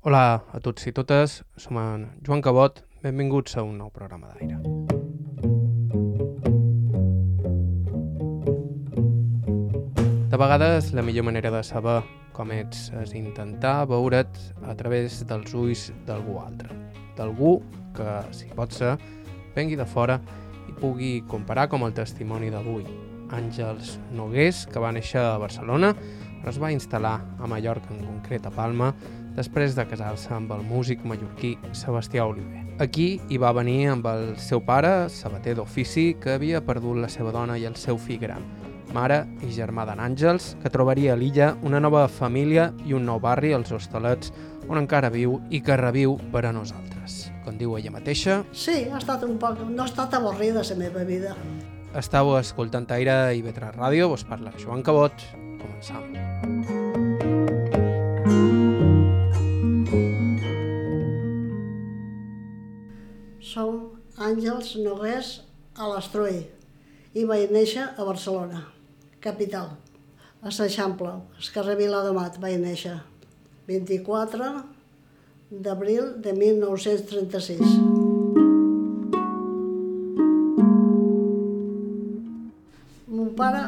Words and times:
Hola 0.00 0.46
a 0.48 0.58
tots 0.64 0.86
i 0.88 0.94
totes, 0.96 1.42
som 1.60 1.76
en 1.76 2.06
Joan 2.24 2.40
Cabot, 2.40 2.78
benvinguts 3.04 3.58
a 3.60 3.64
un 3.66 3.74
nou 3.76 3.90
programa 3.92 4.30
d'aire. 4.32 4.56
De 10.32 10.40
vegades 10.40 10.88
la 10.96 11.04
millor 11.04 11.28
manera 11.28 11.52
de 11.52 11.60
saber 11.68 11.98
com 12.32 12.48
ets 12.56 12.88
és 13.02 13.12
intentar 13.12 13.84
veure't 13.92 14.40
a 14.64 14.72
través 14.80 15.20
dels 15.28 15.52
ulls 15.52 15.90
d'algú 16.08 16.40
altre. 16.46 16.72
D'algú 17.20 17.58
que, 17.92 18.08
si 18.32 18.48
pot 18.56 18.72
ser, 18.72 18.96
vengui 19.52 19.76
de 19.76 19.84
fora 19.84 20.16
i 20.64 20.80
pugui 20.80 21.18
comparar 21.28 21.68
com 21.68 21.84
el 21.84 21.92
testimoni 21.92 22.48
d'avui. 22.48 22.88
Àngels 23.36 23.98
Nogués, 24.16 24.64
que 24.64 24.80
va 24.80 24.96
néixer 24.96 25.20
a 25.20 25.36
Barcelona, 25.38 25.92
però 26.40 26.54
es 26.54 26.58
va 26.58 26.72
instal·lar 26.72 27.18
a 27.36 27.48
Mallorca, 27.52 27.92
en 27.92 28.00
concret 28.00 28.48
a 28.48 28.50
Palma, 28.54 28.94
després 29.36 29.76
de 29.76 29.84
casar-se 29.88 30.32
amb 30.34 30.50
el 30.52 30.62
músic 30.66 31.04
mallorquí 31.04 31.56
Sebastià 31.72 32.26
Oliver. 32.26 32.64
Aquí 32.80 33.20
hi 33.28 33.38
va 33.38 33.52
venir 33.52 33.88
amb 33.92 34.06
el 34.10 34.36
seu 34.40 34.60
pare, 34.64 35.08
sabater 35.12 35.54
d'ofici, 35.58 36.14
que 36.20 36.34
havia 36.38 36.60
perdut 36.64 36.96
la 37.02 37.08
seva 37.12 37.32
dona 37.32 37.58
i 37.58 37.66
el 37.68 37.76
seu 37.76 37.98
fill 38.00 38.20
gran, 38.22 38.44
mare 38.94 39.22
i 39.46 39.50
germà 39.54 39.84
d'en 39.86 40.00
Àngels, 40.02 40.54
que 40.62 40.70
trobaria 40.72 41.12
a 41.14 41.16
l'illa 41.16 41.52
una 41.62 41.80
nova 41.80 42.06
família 42.08 42.72
i 42.86 42.94
un 42.96 43.04
nou 43.06 43.20
barri, 43.20 43.52
els 43.54 43.70
Hostalets, 43.72 44.32
on 44.68 44.78
encara 44.78 45.10
viu 45.10 45.40
i 45.50 45.60
que 45.60 45.76
reviu 45.76 46.16
per 46.32 46.44
a 46.46 46.52
nosaltres. 46.52 47.30
Com 47.44 47.56
diu 47.58 47.76
ella 47.78 47.90
mateixa, 47.90 48.44
Sí, 48.52 48.86
ha 48.92 48.98
estat 48.98 49.24
un 49.26 49.38
poc... 49.38 49.58
No 49.68 49.82
ha 49.84 49.88
estat 49.90 50.14
avorrida 50.14 50.62
la 50.62 50.76
meva 50.76 51.04
vida. 51.04 51.36
estàu 51.94 52.36
escoltant 52.38 52.86
Aire 52.94 53.34
i 53.34 53.42
Vetra 53.42 53.72
Ràdio, 53.74 54.08
vos 54.08 54.22
parla 54.24 54.52
Joan 54.58 54.82
Cabot. 54.82 55.12
Començam. 55.58 56.06
Som 63.40 63.96
Àngels 64.20 64.74
Nogués 64.84 65.38
a 65.72 65.86
l'Estruí 65.88 66.42
i 67.16 67.22
vaig 67.24 67.48
néixer 67.48 67.86
a 67.88 68.04
Barcelona, 68.04 68.66
capital, 69.24 69.70
a 70.44 70.52
l'Eixample, 70.52 71.14
al 71.40 71.48
carrer 71.54 71.78
Viladomat 71.80 72.36
vaig 72.42 72.58
néixer, 72.60 72.98
24 73.64 74.50
d'abril 75.50 76.12
de 76.20 76.36
1936. 76.36 77.64
Mon 83.08 83.32
pare 83.40 83.66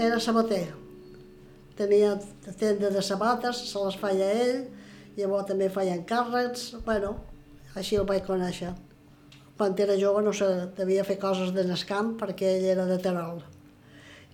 era 0.00 0.16
sabater, 0.16 0.66
tenia 1.76 2.16
tenda 2.56 2.88
de 2.88 3.04
sabates, 3.04 3.66
se 3.68 3.84
les 3.84 4.00
feia 4.00 4.36
ell, 4.48 4.62
llavors 5.20 5.52
també 5.52 5.68
feia 5.68 6.00
encàrrecs, 6.00 6.70
bueno, 6.88 7.18
així 7.76 8.00
el 8.00 8.08
vaig 8.08 8.24
conèixer. 8.24 8.72
Quan 9.60 9.74
era 9.76 9.92
jove 10.00 10.22
no 10.24 10.32
sé, 10.32 10.46
devia 10.72 11.02
fer 11.04 11.18
coses 11.20 11.50
de 11.52 11.64
camp 11.84 12.14
perquè 12.16 12.54
ell 12.56 12.68
era 12.74 12.86
de 12.88 12.96
Terol. 12.96 13.42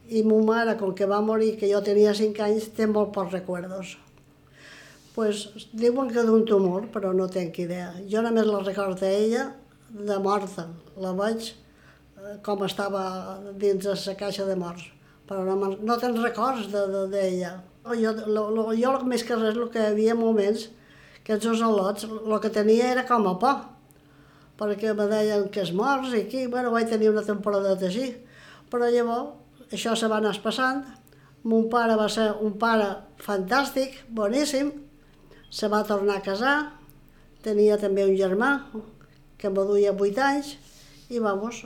I 0.07 0.23
mon 0.23 0.45
mare, 0.47 0.77
com 0.79 0.95
que 0.95 1.09
va 1.11 1.19
morir, 1.21 1.57
que 1.59 1.67
jo 1.67 1.81
tenia 1.83 2.13
5 2.15 2.45
anys, 2.45 2.69
té 2.77 2.87
molt 2.87 3.11
pocs 3.11 3.33
recuerdos. 3.33 3.97
Pues, 5.17 5.49
diuen 5.73 6.13
que 6.15 6.23
d'un 6.23 6.47
tumor, 6.47 6.87
però 6.95 7.11
no 7.13 7.27
tenc 7.27 7.59
idea. 7.59 7.91
Jo 8.07 8.23
només 8.23 8.47
la 8.47 8.63
recordo 8.63 9.03
d'ella 9.03 9.49
de 9.91 10.23
morta. 10.23 10.69
La 11.03 11.11
veig 11.19 11.51
eh, 11.51 12.39
com 12.47 12.63
estava 12.63 13.05
dins 13.59 13.83
de 13.83 13.99
la 13.99 14.19
caixa 14.23 14.47
de 14.47 14.55
morts. 14.55 14.87
Però 15.27 15.43
no, 15.43 15.75
no 15.75 15.99
te'n 15.99 16.21
records 16.23 16.71
d'ella. 16.71 16.87
De, 16.95 17.07
d'ella. 17.19 17.55
jo, 17.99 18.15
lo, 18.31 18.51
lo, 18.55 18.73
jo 18.79 18.99
més 19.03 19.27
que 19.27 19.35
res, 19.35 19.59
el 19.59 19.73
que 19.75 19.89
havia 19.91 20.15
moments 20.15 20.69
que 21.27 21.35
els 21.35 21.43
dos 21.43 21.67
al·lots, 21.67 22.07
el 22.07 22.39
que 22.39 22.55
tenia 22.55 22.93
era 22.95 23.11
com 23.11 23.27
a 23.27 23.41
por, 23.43 23.73
perquè 24.59 24.95
me 24.97 25.07
deien 25.11 25.49
que 25.53 25.63
es 25.63 25.73
morts 25.77 26.15
i 26.15 26.23
aquí, 26.25 26.47
bueno, 26.53 26.73
vaig 26.75 26.89
tenir 26.91 27.11
una 27.13 27.25
temporada 27.27 27.77
així. 27.77 28.13
Però 28.71 28.89
llavors, 28.91 29.37
això 29.73 29.95
se 29.97 30.09
va 30.11 30.19
anar 30.19 30.35
passant, 30.43 30.83
mon 31.47 31.69
pare 31.71 31.95
va 31.99 32.09
ser 32.11 32.33
un 32.43 32.57
pare 32.59 32.89
fantàstic, 33.23 34.01
boníssim, 34.09 34.73
se 35.51 35.69
va 35.71 35.85
tornar 35.87 36.19
a 36.19 36.25
casar, 36.25 36.57
tenia 37.45 37.79
també 37.79 38.05
un 38.07 38.17
germà, 38.19 38.51
que 39.39 39.51
me 39.51 39.65
duia 39.69 39.93
8 39.95 40.23
anys, 40.27 40.57
i 41.13 41.21
vamos, 41.23 41.63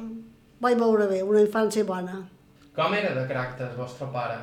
vaig 0.60 0.76
veure 0.78 1.06
bé, 1.08 1.22
una 1.24 1.40
infància 1.40 1.86
bona. 1.88 2.20
Com 2.76 2.94
era 2.94 3.14
de 3.16 3.24
caràcter 3.28 3.70
el 3.70 3.78
vostre 3.78 4.10
pare? 4.12 4.36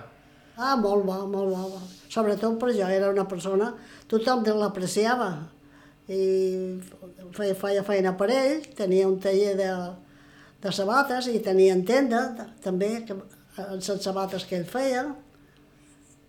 Ah, 0.57 0.73
molt 0.75 1.05
bo, 1.05 1.19
molt 1.29 1.53
bo. 1.53 1.81
Sobretot 2.09 2.57
per 2.57 2.71
jo, 2.73 2.87
era 2.89 3.11
una 3.13 3.27
persona, 3.29 3.69
tothom 4.09 4.41
l'apreciava. 4.57 5.29
I 6.07 6.79
feia, 7.35 7.55
feia 7.59 7.83
feina 7.83 8.13
per 8.19 8.29
ell, 8.31 8.61
tenia 8.77 9.07
un 9.09 9.17
taller 9.19 9.55
de, 9.59 9.71
de 10.63 10.71
sabates 10.71 11.27
i 11.27 11.41
tenia 11.43 11.75
tenda 11.87 12.21
també, 12.63 12.91
que, 13.07 13.17
les 13.57 13.89
sabates 14.03 14.45
que 14.47 14.59
ell 14.59 14.67
feia. 14.69 15.07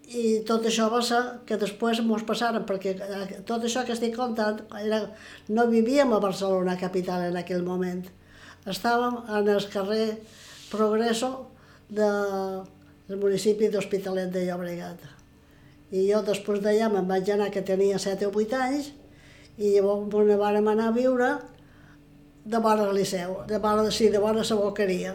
I 0.09 0.41
tot 0.49 0.65
això 0.65 0.89
va 0.89 1.03
ser 1.05 1.21
que 1.47 1.59
després 1.61 2.01
mos 2.01 2.25
passaren, 2.25 2.65
perquè 2.65 2.95
eh, 2.97 3.43
tot 3.47 3.65
això 3.65 3.85
que 3.85 3.93
estic 3.93 4.17
contant, 4.17 4.63
era, 4.81 5.03
no 5.53 5.67
vivíem 5.69 6.15
a 6.17 6.21
Barcelona 6.23 6.79
capital 6.81 7.27
en 7.29 7.37
aquell 7.37 7.63
moment. 7.67 8.07
Estàvem 8.69 9.21
en 9.37 9.51
el 9.53 9.69
carrer 9.73 10.07
Progreso 10.69 11.31
de, 11.89 12.09
del 13.09 13.21
municipi 13.21 13.69
d'Hospitalet 13.73 14.33
de 14.33 14.47
Llobregat. 14.49 15.05
I 15.93 16.09
jo 16.11 16.23
després 16.25 16.61
d'allà 16.65 16.91
me'n 16.93 17.09
vaig 17.09 17.31
anar 17.33 17.53
que 17.53 17.65
tenia 17.65 18.01
7 18.01 18.29
o 18.29 18.33
8 18.35 18.59
anys 18.65 18.91
i 19.59 19.75
llavors 19.75 20.27
me 20.27 20.37
vàrem 20.39 20.69
anar 20.71 20.89
a 20.89 20.95
viure 20.95 21.33
de 22.49 22.59
vora 22.65 22.87
al 22.87 22.95
Liceu, 22.97 23.43
de 23.47 23.59
vora, 23.59 23.91
sí, 23.91 24.09
vora 24.17 24.45
la 24.47 24.57
boqueria. 24.57 25.15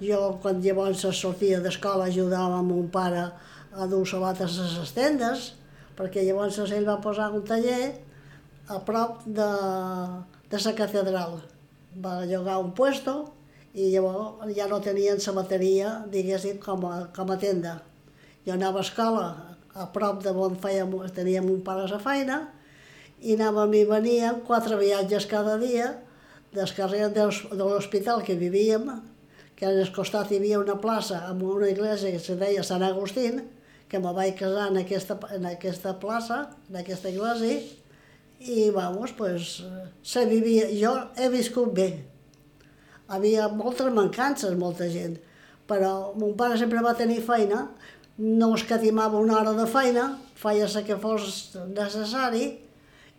Jo, 0.00 0.38
quan 0.42 0.62
llavors 0.62 1.04
sortia 1.14 1.60
d'escola, 1.60 2.08
ajudava 2.08 2.58
amb 2.58 2.72
un 2.72 2.88
pare 2.90 3.28
a 3.74 3.86
dur 3.86 4.06
sabates 4.08 4.58
a 4.58 4.66
les 4.80 4.92
tendes, 4.96 5.52
perquè 5.98 6.24
llavors 6.24 6.58
ell 6.58 6.86
va 6.86 6.98
posar 7.02 7.30
un 7.34 7.44
taller 7.44 7.92
a 8.68 8.80
prop 8.80 9.22
de, 9.26 9.48
de 10.50 10.62
la 10.64 10.74
catedral. 10.74 11.38
Va 11.94 12.24
llogar 12.24 12.58
un 12.62 12.72
puesto 12.72 13.34
i 13.74 13.92
llavors 13.92 14.50
ja 14.56 14.66
no 14.66 14.80
tenien 14.80 15.20
la 15.26 15.36
bateria, 15.36 15.94
diguéssim, 16.10 16.58
com 16.58 16.86
a, 16.86 17.06
com 17.14 17.30
a 17.30 17.38
tenda. 17.38 17.78
Jo 18.46 18.54
anava 18.56 18.80
a 18.80 18.86
escola 18.86 19.26
a 19.74 19.90
prop 19.94 20.22
de 20.24 20.30
on 20.32 20.56
fèiem, 20.58 20.94
teníem 21.14 21.46
un 21.46 21.60
pare 21.62 21.84
a 21.86 21.92
la 21.92 22.02
feina 22.02 22.46
i 23.20 23.34
anàvem 23.34 23.74
i 23.74 23.84
veníem 23.88 24.42
quatre 24.46 24.78
viatges 24.78 25.26
cada 25.26 25.56
dia 25.58 25.94
del 26.54 26.70
carrer 26.76 27.08
de 27.12 27.26
l'hospital 27.58 28.22
que 28.24 28.38
vivíem, 28.38 28.88
que 29.58 29.66
al 29.66 29.80
costat 29.94 30.30
hi 30.30 30.38
havia 30.38 30.60
una 30.60 30.78
plaça 30.78 31.24
amb 31.26 31.42
una 31.42 31.68
església 31.68 32.12
que 32.14 32.22
se 32.22 32.36
deia 32.38 32.62
Sant 32.62 32.84
Agustín, 32.86 33.42
que 33.88 33.98
me 33.98 34.12
vaig 34.14 34.36
casar 34.38 34.68
en 34.70 34.78
aquesta, 34.84 35.18
en 35.34 35.48
aquesta 35.48 35.96
plaça, 35.98 36.44
en 36.70 36.78
aquesta 36.78 37.10
església, 37.10 37.58
i 38.38 38.68
vamos, 38.70 39.12
pues, 39.18 39.64
se 40.02 40.24
vivia, 40.30 40.68
jo 40.70 40.92
he 41.18 41.28
viscut 41.32 41.72
bé. 41.74 41.88
Havia 43.08 43.48
moltes 43.48 43.90
mancances, 43.92 44.54
molta 44.54 44.86
gent, 44.92 45.16
però 45.66 46.14
mon 46.14 46.36
pare 46.38 46.58
sempre 46.60 46.84
va 46.84 46.94
tenir 46.94 47.18
feina, 47.24 47.66
no 48.18 48.52
escatimava 48.54 49.18
una 49.18 49.40
hora 49.40 49.56
de 49.58 49.66
feina, 49.66 50.06
feia 50.38 50.68
el 50.68 50.86
que 50.86 50.96
fos 51.02 51.56
necessari, 51.74 52.67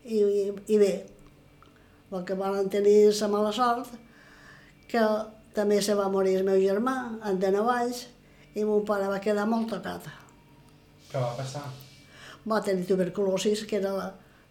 i, 0.05 0.19
i, 0.19 0.45
i 0.73 0.77
bé, 0.79 0.93
el 2.11 2.23
que 2.25 2.37
van 2.37 2.69
tenir 2.71 3.11
la 3.11 3.27
mala 3.31 3.51
sort, 3.53 3.91
que 4.89 5.03
també 5.53 5.81
se 5.85 5.95
va 5.97 6.09
morir 6.09 6.37
el 6.39 6.47
meu 6.47 6.59
germà, 6.61 6.95
en 7.25 7.39
de 7.41 7.51
9 7.53 7.75
anys, 7.75 8.05
i 8.55 8.65
mon 8.65 8.85
pare 8.85 9.09
va 9.11 9.21
quedar 9.21 9.45
molt 9.49 9.69
tocat. 9.73 10.07
Què 11.11 11.21
va 11.21 11.35
passar? 11.38 11.65
Va 12.49 12.61
tenir 12.65 12.88
tuberculosis, 12.88 13.65
que 13.69 13.77
era 13.77 13.93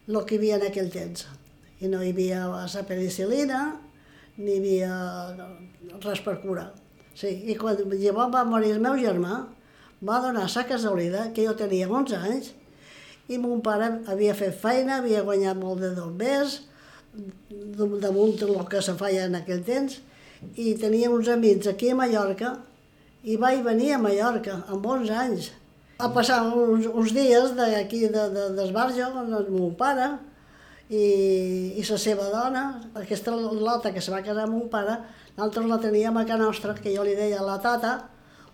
el 0.09 0.19
que 0.25 0.37
hi 0.37 0.39
havia 0.39 0.59
en 0.59 0.67
aquell 0.69 0.91
temps. 0.93 1.27
I 1.81 1.91
no 1.91 2.03
hi 2.03 2.13
havia 2.13 2.45
la 2.51 2.85
penicilina, 2.87 3.63
ni 4.39 4.55
hi 4.55 4.83
havia 4.83 5.99
res 6.05 6.23
per 6.23 6.39
curar. 6.43 6.71
Sí, 7.19 7.31
i 7.51 7.57
quan 7.59 7.79
llavors 7.99 8.35
va 8.35 8.45
morir 8.47 8.77
el 8.77 8.83
meu 8.83 8.99
germà, 9.01 9.41
va 10.09 10.21
donar 10.23 10.47
la 10.47 10.65
casualitat 10.69 11.33
que 11.35 11.47
jo 11.47 11.55
tenia 11.59 11.89
11 11.91 12.19
anys 12.31 12.53
i 13.29 13.39
mon 13.41 13.61
pare 13.65 13.91
havia 14.09 14.35
fet 14.37 14.57
feina, 14.57 14.99
havia 14.99 15.25
guanyat 15.27 15.59
molt 15.59 15.83
de 15.85 15.93
bombers, 15.97 16.61
damunt 18.01 18.41
el 18.45 18.57
que 18.71 18.83
se 18.85 18.95
feia 18.99 19.27
en 19.29 19.37
aquell 19.39 19.63
temps, 19.67 19.99
i 20.57 20.75
tenia 20.81 21.11
uns 21.11 21.29
amics 21.29 21.69
aquí 21.69 21.91
a 21.93 21.99
Mallorca, 21.99 22.57
i 23.25 23.37
vaig 23.37 23.65
venir 23.67 23.93
a 23.95 24.03
Mallorca 24.03 24.63
amb 24.71 24.87
11 24.87 25.17
anys, 25.25 25.51
a 25.99 26.09
passar 26.15 26.45
uns, 26.55 26.87
uns 26.87 27.13
dies 27.13 27.55
d'aquí 27.59 28.05
de, 28.07 28.25
de, 28.35 28.45
d'Esbarjo 28.55 29.09
amb 29.11 29.51
meu 29.51 29.73
pare, 29.79 30.13
i, 30.89 31.75
i 31.77 31.85
la 31.85 31.99
seva 32.01 32.29
dona, 32.33 32.63
aquesta 32.97 33.35
lota 33.35 33.93
que 33.93 34.01
se 34.01 34.13
va 34.15 34.23
casar 34.25 34.47
amb 34.47 34.57
mon 34.57 34.69
pare, 34.73 34.97
nosaltres 35.37 35.67
la 35.69 35.81
teníem 35.83 36.17
a 36.17 36.25
casa 36.25 36.45
nostra, 36.45 36.77
que 36.79 36.95
jo 36.95 37.05
li 37.05 37.17
deia 37.19 37.43
la 37.45 37.59
tata, 37.61 37.99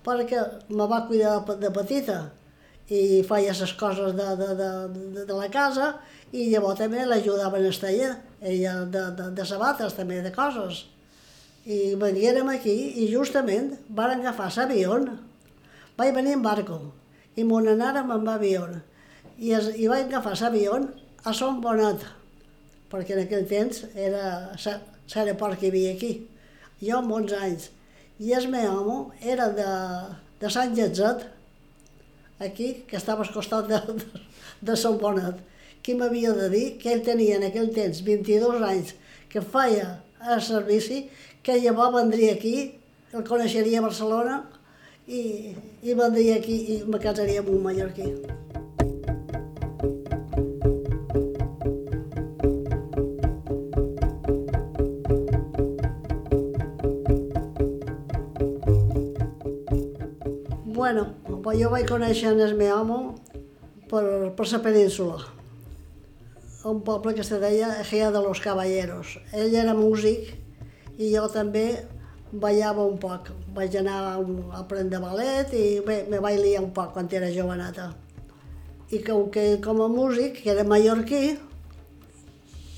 perquè 0.04 0.40
me 0.70 0.88
va 0.90 1.04
cuidar 1.06 1.38
de, 1.46 1.60
de 1.62 1.70
petita. 1.72 2.18
I 2.92 3.22
feia 3.24 3.54
les 3.56 3.72
coses 3.80 4.12
de, 4.12 4.26
de, 4.36 4.48
de, 4.58 4.70
de, 4.94 5.24
de 5.24 5.36
la 5.36 5.48
casa 5.52 5.94
i 6.34 6.48
llavors 6.50 6.80
també 6.80 7.04
l'ajudava 7.06 7.60
en 7.60 7.68
el 7.68 7.78
taller, 7.78 8.10
ella 8.42 8.74
de, 8.84 9.04
de, 9.18 9.28
de 9.38 9.46
sabates 9.46 9.94
també, 9.94 10.20
de 10.22 10.32
coses. 10.34 10.84
I 11.64 11.94
venguérem 11.96 12.48
aquí 12.52 12.74
i 13.00 13.06
justament 13.12 13.70
van 13.88 14.18
agafar 14.18 14.50
l'avió. 14.56 14.98
Vaig 15.96 16.12
venir 16.16 16.34
en 16.34 16.42
barco 16.42 16.80
i 17.36 17.44
m'on 17.46 17.70
anàrem 17.70 18.10
amb 18.10 18.28
avió. 18.28 18.66
I, 19.38 19.54
es, 19.54 19.70
i 19.78 19.88
vaig 19.88 20.10
agafar 20.10 20.34
l'avió 20.40 20.76
a 21.24 21.32
Son 21.32 21.60
Bonet, 21.62 22.02
perquè 22.90 23.14
en 23.14 23.24
aquell 23.24 23.46
temps 23.48 23.84
era 23.94 24.52
l'aeroport 24.58 25.58
que 25.58 25.68
hi 25.68 25.72
havia 25.72 25.94
aquí. 25.94 26.12
Jo 26.82 26.98
amb 26.98 27.14
11 27.14 27.40
anys. 27.46 27.70
I 28.20 28.34
el 28.36 28.50
meu 28.50 28.74
home 28.74 28.98
era 29.22 29.48
de, 29.54 29.70
de 30.42 30.50
Sant 30.50 30.74
Lletzet, 30.76 31.24
aquí, 32.40 32.84
que 32.88 32.96
estava 32.96 33.24
al 33.24 33.32
costat 33.34 33.68
de, 33.70 33.80
de, 34.00 34.22
de 34.60 34.76
Sant 34.80 34.98
Bonet, 35.00 35.42
qui 35.84 35.94
m'havia 35.98 36.32
de 36.36 36.48
dir 36.52 36.64
que 36.80 36.92
ell 36.94 37.04
tenia 37.04 37.36
en 37.38 37.46
aquell 37.50 37.70
temps 37.76 38.00
22 38.06 38.62
anys, 38.64 38.94
que 39.28 39.42
feia 39.42 40.00
el 40.32 40.40
servici, 40.42 41.04
que 41.44 41.60
llavors 41.60 41.94
vendria 41.98 42.32
aquí, 42.38 42.56
el 43.12 43.26
coneixeria 43.28 43.82
a 43.82 43.86
Barcelona 43.86 44.40
i, 45.06 45.52
i 45.84 45.94
vendria 45.94 46.40
aquí 46.40 46.58
i 46.74 46.80
me 46.88 47.02
casaria 47.02 47.44
amb 47.44 47.52
un 47.52 47.62
mallorquí. 47.68 48.10
Pues 61.44 61.60
jo 61.60 61.68
vaig 61.68 61.84
conèixer 61.84 62.32
el 62.32 62.54
meu 62.56 62.72
home 62.72 62.98
per, 63.90 64.04
per 64.32 64.46
la 64.48 64.60
península, 64.64 65.18
un 66.64 66.80
poble 66.80 67.12
que 67.12 67.24
se 67.24 67.36
deia 67.38 67.82
Ejea 67.82 68.10
de 68.10 68.22
los 68.24 68.40
Caballeros. 68.40 69.18
Ell 69.36 69.52
era 69.52 69.74
músic 69.76 70.30
i 70.96 71.10
jo 71.12 71.26
també 71.28 71.84
ballava 72.32 72.86
un 72.88 72.96
poc. 72.96 73.28
Vaig 73.52 73.76
anar 73.76 73.98
a 74.14 74.14
aprendre 74.56 75.02
ballet 75.02 75.52
i 75.52 75.80
bé, 75.84 76.06
me 76.08 76.22
vaig 76.24 76.40
liar 76.40 76.64
un 76.64 76.72
poc 76.72 76.94
quan 76.96 77.12
era 77.12 77.28
joveneta. 77.28 77.92
I 78.88 79.04
com 79.04 79.28
que 79.28 79.60
com 79.60 79.82
a 79.84 79.88
músic, 79.92 80.40
que 80.40 80.50
era 80.56 80.64
mallorquí, 80.64 81.36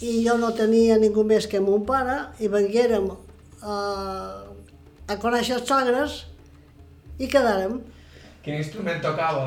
i 0.03 0.13
jo 0.27 0.37
no 0.43 0.51
tenia 0.59 0.99
ningú 0.99 1.23
més 1.23 1.47
que 1.47 1.63
mon 1.63 1.87
pare, 1.87 2.19
i 2.43 2.51
venguérem 2.51 3.13
a, 3.63 3.77
a 5.07 5.17
conèixer 5.23 5.61
els 5.61 5.69
sogres 5.71 6.25
i 7.23 7.31
quedàrem. 7.31 7.79
Quin 8.47 8.61
instrument 8.63 9.01
tocava? 9.03 9.47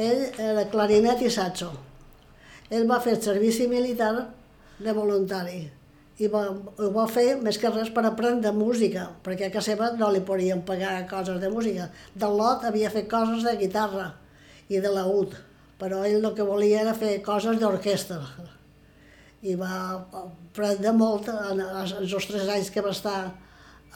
Ell 0.00 0.22
era 0.40 0.64
clarinet 0.72 1.20
i 1.20 1.28
saxo. 1.28 1.74
Ell 2.72 2.86
va 2.88 2.96
fer 3.04 3.18
servici 3.20 3.66
militar 3.68 4.14
de 4.80 4.94
voluntari 4.96 5.66
i 6.20 6.28
va, 6.28 6.40
ho 6.52 6.88
va 6.94 7.04
fer 7.08 7.34
més 7.40 7.58
que 7.60 7.68
res 7.72 7.90
per 7.92 8.04
aprendre 8.04 8.52
música, 8.56 9.06
perquè 9.24 9.48
a 9.48 9.52
casa 9.52 9.72
seva 9.72 9.90
no 9.96 10.08
li 10.12 10.20
podien 10.24 10.60
pagar 10.68 10.94
coses 11.10 11.40
de 11.40 11.48
música. 11.52 11.88
Del 12.14 12.36
lot 12.36 12.64
havia 12.68 12.92
fet 12.92 13.08
coses 13.12 13.44
de 13.44 13.54
guitarra 13.60 14.10
i 14.68 14.80
de 14.80 14.92
laúd, 14.92 15.36
però 15.80 16.02
ell 16.04 16.20
el 16.20 16.34
que 16.36 16.44
volia 16.44 16.82
era 16.84 16.96
fer 16.96 17.18
coses 17.24 17.60
d'orquestra. 17.60 18.20
I 19.40 19.56
va 19.56 19.72
aprendre 19.96 20.92
molt 20.96 21.28
en 21.32 21.60
els 21.60 22.28
tres 22.28 22.48
anys 22.48 22.72
que 22.72 22.84
va 22.84 22.92
estar 22.96 23.18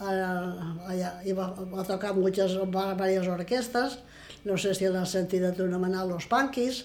allà, 0.01 1.11
i 1.25 1.33
va, 1.37 1.51
va 1.73 1.85
tocar 1.85 2.13
moltes, 2.17 2.57
diverses 2.57 3.33
orquestes, 3.37 3.99
no 4.45 4.57
sé 4.61 4.75
si 4.77 4.87
l'has 4.89 5.11
sentit 5.17 5.43
anomenar 5.43 6.05
Los 6.05 6.27
Panquis, 6.29 6.83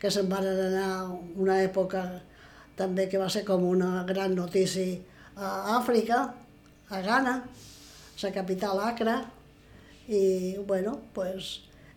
que 0.00 0.10
se'n 0.10 0.28
van 0.30 0.46
anar 0.46 1.10
una 1.36 1.58
època 1.64 2.04
també 2.78 3.08
que 3.10 3.18
va 3.20 3.28
ser 3.28 3.42
com 3.44 3.66
una 3.68 4.04
gran 4.08 4.36
notícia 4.38 4.96
a 5.36 5.76
Àfrica, 5.76 6.20
a 6.90 7.00
Ghana, 7.04 7.34
la 8.22 8.30
capital 8.32 8.80
Accra, 8.84 9.16
i 10.08 10.56
bueno, 10.68 10.98
pues, 11.14 11.50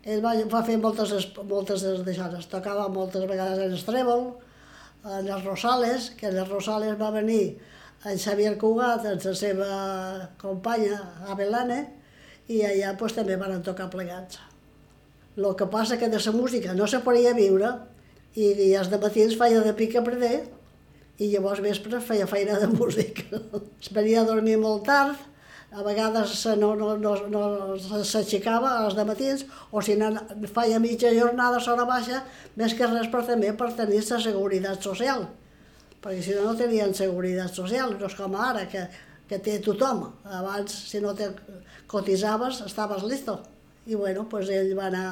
ell 0.04 0.22
va, 0.24 0.34
va 0.52 0.64
fer 0.68 0.78
moltes, 0.82 1.14
moltes 1.50 1.84
d'aixòs, 2.06 2.48
tocava 2.52 2.88
moltes 2.92 3.28
vegades 3.30 3.62
en 3.66 3.76
el 3.76 3.86
trèvol, 3.88 4.26
en 5.04 5.28
els 5.28 5.44
Rosales, 5.44 6.12
que 6.20 6.30
en 6.30 6.40
els 6.44 6.50
Rosales 6.50 7.00
va 7.00 7.12
venir 7.16 7.58
en 8.08 8.20
Xavier 8.20 8.56
Cugat, 8.60 9.06
amb 9.08 9.28
la 9.28 9.36
seva 9.36 9.70
companya 10.40 11.00
Abelane, 11.32 11.84
i 12.48 12.64
allà 12.68 12.96
pues, 13.00 13.16
també 13.16 13.40
van 13.40 13.64
tocar 13.64 13.92
plegats. 13.92 14.53
El 15.36 15.56
que 15.58 15.66
passa 15.66 15.98
que 15.98 16.10
de 16.10 16.20
la 16.22 16.32
música 16.32 16.74
no 16.78 16.88
se 16.88 17.00
podia 17.02 17.34
viure 17.34 17.72
i, 18.36 18.46
i 18.46 18.74
els 18.78 18.90
matins 18.92 19.38
feia 19.38 19.62
de 19.66 19.74
pica 19.74 20.04
preder 20.06 20.44
i 21.18 21.30
llavors 21.32 21.62
vespre 21.62 22.02
feia 22.02 22.28
feina 22.30 22.60
de 22.62 22.68
músic. 22.70 23.24
es 23.82 23.90
venia 23.94 24.22
a 24.22 24.28
dormir 24.30 24.58
molt 24.62 24.86
tard, 24.86 25.18
a 25.74 25.82
vegades 25.82 26.36
no, 26.62 26.76
no, 26.78 26.92
no, 27.02 27.14
no 27.34 27.44
s'aixecava 28.06 28.76
als 28.84 28.98
matins 29.10 29.46
o 29.72 29.82
si 29.82 29.96
no 29.98 30.12
feia 30.54 30.82
mitja 30.82 31.14
jornada 31.14 31.58
a 31.58 31.72
hora 31.74 31.88
baixa, 31.90 32.22
més 32.56 32.76
que 32.78 32.90
res 32.92 33.10
per 33.10 33.24
també 33.26 33.54
per 33.58 33.72
tenir 33.74 34.04
la 34.06 34.20
seguretat 34.22 34.86
social, 34.86 35.26
perquè 36.04 36.22
si 36.22 36.38
no 36.38 36.46
no 36.46 36.54
tenien 36.60 36.94
seguretat 36.94 37.58
social, 37.58 37.98
no 37.98 38.06
és 38.06 38.18
com 38.20 38.38
ara, 38.38 38.68
que, 38.70 38.86
que 39.30 39.42
té 39.42 39.58
tothom. 39.66 40.06
Abans, 40.30 40.78
si 40.92 41.02
no 41.02 41.16
te 41.18 41.32
cotitzaves, 41.90 42.62
estaves 42.70 43.10
listo 43.10 43.40
i 43.86 43.96
bueno, 43.96 44.28
pues 44.30 44.50
ell 44.50 44.72
va 44.78 44.88
anar 44.88 45.08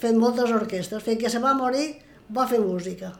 fent 0.00 0.18
moltes 0.20 0.52
orquestres, 0.52 1.02
fins 1.04 1.20
que 1.20 1.32
se 1.32 1.40
va 1.42 1.54
morir 1.56 1.94
va 2.36 2.46
fer 2.48 2.60
música. 2.60 3.12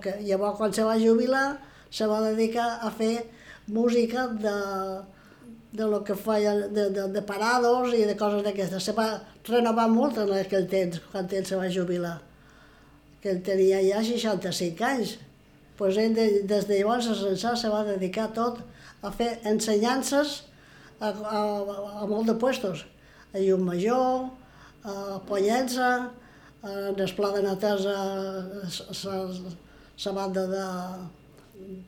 que, 0.00 0.14
llavors 0.24 0.56
quan 0.58 0.72
se 0.72 0.84
va 0.84 0.98
jubilar 0.98 1.58
se 1.90 2.06
va 2.06 2.20
dedicar 2.20 2.78
a 2.82 2.90
fer 2.90 3.26
música 3.66 4.26
de, 4.26 4.54
de 5.72 5.84
lo 5.84 6.02
que 6.04 6.14
feia 6.14 6.54
de, 6.68 6.88
de, 6.90 7.08
de 7.12 7.22
parados 7.22 7.92
i 7.94 8.04
de 8.04 8.16
coses 8.16 8.42
d'aquestes. 8.42 8.82
Se 8.82 8.92
va 8.92 9.20
renovar 9.48 9.88
molt 9.88 10.18
en 10.18 10.32
aquell 10.32 10.66
temps, 10.68 11.00
quan 11.12 11.28
ell 11.30 11.46
se 11.46 11.56
va 11.60 11.68
jubilar, 11.70 12.16
que 13.20 13.30
ell 13.30 13.42
tenia 13.44 13.82
ja 13.84 14.02
65 14.02 14.88
anys. 14.88 15.18
Pues 15.76 15.98
ell 15.98 16.14
de, 16.16 16.26
des 16.48 16.66
de 16.66 16.80
llavors 16.80 17.08
a 17.10 17.56
se 17.56 17.70
va 17.70 17.84
dedicar 17.84 18.32
tot 18.32 18.60
a 19.02 19.12
fer 19.12 19.38
ensenyances 19.44 20.42
a, 21.00 21.10
a, 21.10 21.40
a 22.02 22.06
molt 22.06 22.26
de 22.30 22.34
puestos 22.40 22.86
a 23.34 23.42
Llum 23.42 23.66
Major, 23.66 24.30
a 24.84 25.18
Pollença, 25.26 26.10
en 26.64 27.00
el 27.00 27.14
Pla 27.16 27.32
de 27.34 27.42
Netesa, 27.42 27.96
la 30.04 30.12
banda 30.12 30.46
de, 30.46 30.66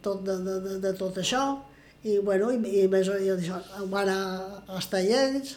tot, 0.02 0.24
de, 0.26 0.36
de, 0.43 0.56
de, 0.67 0.74
de 0.82 0.93
tot 0.98 1.17
això, 1.22 1.44
i, 2.03 2.19
bueno, 2.19 2.50
i, 2.53 2.82
i 2.82 2.88
més 2.91 3.08
i 3.08 3.31
això, 3.32 3.60
va 3.93 4.03
anar 4.03 4.20
als 4.69 4.91
tallers, 4.93 5.56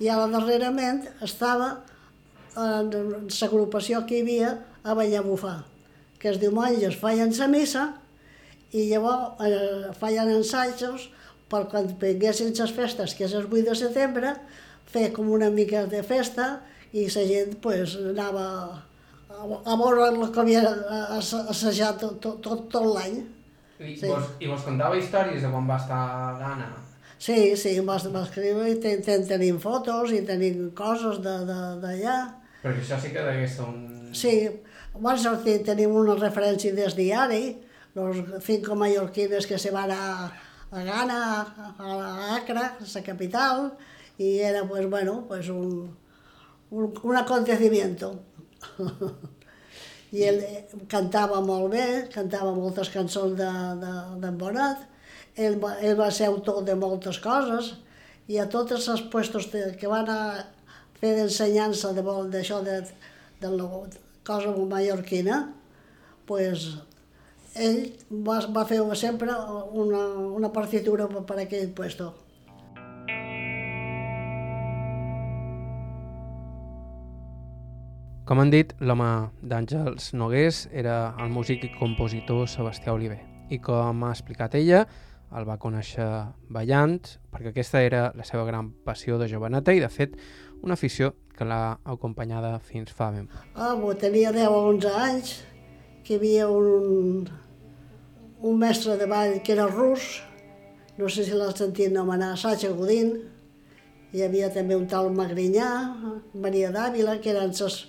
i 0.00 0.10
ara 0.12 0.26
darrerament 0.32 1.04
estava 1.24 1.76
en 2.56 2.90
l'agrupació 3.28 4.02
que 4.08 4.18
hi 4.18 4.24
havia 4.24 4.50
a 4.84 4.96
Ballabufar, 4.96 5.60
que 6.18 6.32
els 6.32 6.40
diumenges 6.40 6.96
feien 7.00 7.32
la 7.38 7.48
missa 7.52 7.86
i 8.72 8.88
llavors 8.90 9.40
eh, 9.46 9.92
feien 10.00 10.32
ensajos 10.32 11.08
per 11.48 11.66
quan 11.70 11.88
vinguessin 12.00 12.52
les 12.56 12.72
festes, 12.74 13.14
que 13.14 13.24
és 13.28 13.34
el 13.36 13.46
8 13.46 13.64
de 13.70 13.76
setembre, 13.78 14.32
fer 14.90 15.10
com 15.14 15.30
una 15.34 15.50
mica 15.50 15.84
de 15.90 16.02
festa 16.06 16.60
i 16.92 17.06
la 17.12 17.24
gent 17.28 17.56
pues, 17.62 17.96
anava 18.12 18.46
a, 19.28 19.42
a 19.44 19.76
veure 19.76 20.08
el 20.12 20.20
que 20.32 20.42
havia 20.42 20.62
assajat 21.18 22.00
tot, 22.00 22.20
tot, 22.22 22.40
tot, 22.44 22.66
tot 22.72 22.88
l'any. 22.94 23.20
I, 23.76 23.92
sí. 23.98 24.08
vos, 24.08 24.30
I 24.40 24.48
vos 24.48 24.64
contava 24.64 24.96
històries 24.96 25.42
de 25.44 25.50
quan 25.52 25.66
va 25.68 25.76
estar 25.82 25.98
a 26.00 26.30
Ghana? 26.40 26.70
Sí, 27.18 27.56
sí, 27.56 27.74
em 27.80 27.88
va, 27.88 27.96
va 28.12 28.22
escriure 28.26 28.68
i 28.70 28.78
ten, 28.80 29.02
ten, 29.04 29.24
tenim 29.28 29.58
fotos 29.60 30.12
i 30.12 30.22
tenim 30.28 30.70
coses 30.76 31.20
d'allà. 31.24 32.16
Perquè 32.62 32.82
això 32.82 32.98
sí 33.00 33.12
que 33.12 33.24
degués 33.24 33.56
ser 33.56 33.68
un... 33.68 34.10
Sí, 34.16 34.34
van 35.00 35.20
sortir, 35.20 35.58
tenim 35.64 35.94
una 35.96 36.16
referència 36.20 36.74
del 36.76 36.92
diari, 36.96 37.44
los 37.96 38.20
cinco 38.44 38.76
mallorquines 38.76 39.48
que 39.48 39.58
se 39.58 39.72
van 39.72 39.92
a, 39.92 40.28
a 40.70 40.84
Ghana, 40.84 41.20
a, 41.40 41.70
a 41.78 42.36
Accra, 42.36 42.66
la 42.80 43.02
capital, 43.02 43.70
y 44.18 44.38
era 44.38 44.64
pues 44.68 44.88
bueno, 44.88 45.24
pues 45.28 45.48
un, 45.48 45.96
un, 46.70 46.94
un 47.02 47.16
acontecimiento. 47.16 48.14
I 50.16 50.22
ell 50.22 50.38
cantava 50.88 51.40
molt 51.44 51.72
bé, 51.72 51.86
cantava 52.12 52.52
moltes 52.54 52.88
cançons 52.94 53.34
d'en 53.36 53.80
de, 53.82 53.94
de 54.22 54.30
Bonat, 54.38 54.84
ell, 55.36 55.58
ell 55.82 55.96
va 55.98 56.10
ser 56.14 56.30
autor 56.30 56.62
de 56.64 56.76
moltes 56.78 57.18
coses, 57.20 57.74
i 58.30 58.38
a 58.38 58.46
tots 58.50 58.88
els 58.88 59.02
puestos 59.12 59.50
de, 59.52 59.68
que 59.78 59.90
van 59.90 60.08
a 60.10 60.20
fer 61.00 61.12
d'ensenyança 61.18 61.92
d'això 61.92 62.62
de, 62.64 62.80
de, 62.86 63.10
de 63.42 63.50
la 63.58 63.68
cosa 64.26 64.54
mallorquina, 64.56 65.42
pues, 66.26 66.68
ell 67.54 67.82
va, 68.10 68.40
va 68.54 68.64
fer 68.68 68.80
sempre 68.96 69.34
una, 69.72 70.06
una 70.38 70.52
partitura 70.52 71.08
per 71.08 71.40
aquell 71.42 71.74
puesto. 71.74 72.14
Com 78.26 78.40
han 78.42 78.48
dit, 78.50 78.72
l'home 78.82 79.06
d'Àngels 79.46 80.08
Nogués 80.18 80.64
era 80.74 81.12
el 81.22 81.28
músic 81.30 81.62
i 81.62 81.68
compositor 81.76 82.48
Sebastià 82.50 82.90
Oliver. 82.90 83.20
I 83.54 83.60
com 83.62 84.02
ha 84.02 84.10
explicat 84.10 84.56
ella, 84.58 84.80
el 85.38 85.46
va 85.46 85.54
conèixer 85.62 86.08
ballant, 86.50 86.98
perquè 87.30 87.52
aquesta 87.52 87.84
era 87.86 88.08
la 88.18 88.26
seva 88.26 88.42
gran 88.50 88.72
passió 88.82 89.20
de 89.22 89.30
joveneta 89.30 89.70
i, 89.70 89.78
de 89.78 89.92
fet, 89.94 90.18
una 90.58 90.74
afició 90.74 91.12
que 91.38 91.46
l'ha 91.46 91.78
acompanyada 91.86 92.56
fins 92.58 92.90
fa 92.90 93.12
ben 93.14 93.30
Ah, 93.54 93.76
bo, 93.78 93.94
tenia 93.94 94.34
10 94.34 94.50
o 94.50 94.60
11 94.74 94.98
anys, 95.06 95.34
que 96.02 96.16
hi 96.16 96.18
havia 96.18 96.50
un, 96.50 97.30
un 98.42 98.58
mestre 98.58 98.98
de 98.98 99.06
ball 99.06 99.38
que 99.38 99.54
era 99.54 99.70
rus, 99.70 100.24
no 100.98 101.06
sé 101.06 101.22
si 101.22 101.30
l'has 101.30 101.62
sentit 101.62 101.94
nomenar, 101.94 102.34
Sacha 102.34 102.74
Godín, 102.74 103.20
hi 104.10 104.26
havia 104.26 104.50
també 104.50 104.74
un 104.74 104.90
tal 104.90 105.14
Magrinyà, 105.14 105.74
Maria 106.34 106.74
d'Àvila, 106.74 107.20
que 107.22 107.30
eren 107.30 107.54
els, 107.54 107.84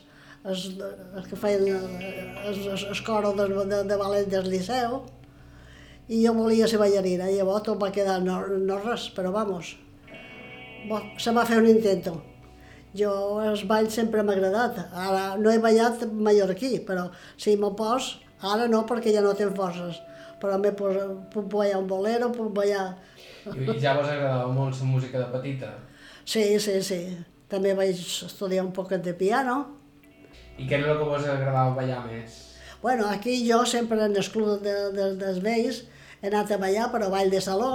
els, 0.48 0.68
els 0.80 1.28
que 1.28 1.40
feien 1.40 1.84
coros 3.06 3.36
de, 3.38 3.48
de, 3.72 3.84
de 3.90 4.00
ballet 4.00 4.30
del 4.32 4.50
Liceu, 4.52 5.02
i 6.08 6.22
jo 6.24 6.34
volia 6.38 6.68
ser 6.72 6.80
ballarina, 6.80 7.28
i 7.28 7.36
llavors 7.38 7.66
tot 7.68 7.82
va 7.82 7.92
quedar 7.92 8.22
no, 8.24 8.40
no 8.48 8.80
res, 8.84 9.10
però 9.16 9.34
vamos, 9.36 9.76
bo, 10.88 11.02
se 11.20 11.34
va 11.36 11.46
fer 11.46 11.60
un 11.60 11.68
intento. 11.70 12.16
Jo 12.98 13.12
els 13.44 13.66
balls 13.68 13.94
sempre 14.00 14.24
m'ha 14.24 14.34
agradat. 14.38 14.80
Ara 14.96 15.36
no 15.38 15.52
he 15.52 15.60
ballat 15.62 16.06
mallorquí, 16.08 16.78
però 16.88 17.10
si 17.38 17.58
m'ho 17.60 17.74
pos, 17.78 18.16
ara 18.42 18.70
no 18.72 18.86
perquè 18.90 19.14
ja 19.14 19.22
no 19.26 19.36
tinc 19.38 19.56
forces. 19.58 20.00
Però 20.42 20.58
m'he 20.62 20.72
puc 20.78 21.50
ballar 21.52 21.82
un 21.82 21.90
bolero, 21.90 22.32
puc 22.34 22.54
ballar... 22.56 22.88
I 23.48 23.78
ja 23.82 23.96
vos 23.98 24.08
agradava 24.08 24.48
molt 24.54 24.80
la 24.80 24.88
música 24.88 25.20
de 25.20 25.28
petita? 25.34 25.74
Sí, 26.24 26.60
sí, 26.60 26.80
sí. 26.84 27.02
També 27.52 27.74
vaig 27.76 28.00
estudiar 28.28 28.66
un 28.66 28.74
poquet 28.76 29.04
de 29.04 29.14
piano. 29.18 29.58
I 30.58 30.66
què 30.66 30.80
era 30.80 30.94
el 30.94 31.00
que 31.00 31.10
vos 31.10 31.26
agradava 31.26 31.76
ballar 31.78 32.04
més? 32.08 32.44
Bueno, 32.82 33.08
aquí 33.10 33.40
jo 33.50 33.64
sempre 33.66 34.04
en 34.06 34.16
el 34.16 34.30
club 34.32 34.62
de, 34.62 34.76
de, 34.94 35.10
dels 35.22 35.42
vells 35.44 35.84
he 36.22 36.30
anat 36.30 36.52
a 36.52 36.60
ballar, 36.62 36.88
però 36.94 37.10
ball 37.14 37.30
de 37.30 37.42
saló. 37.42 37.72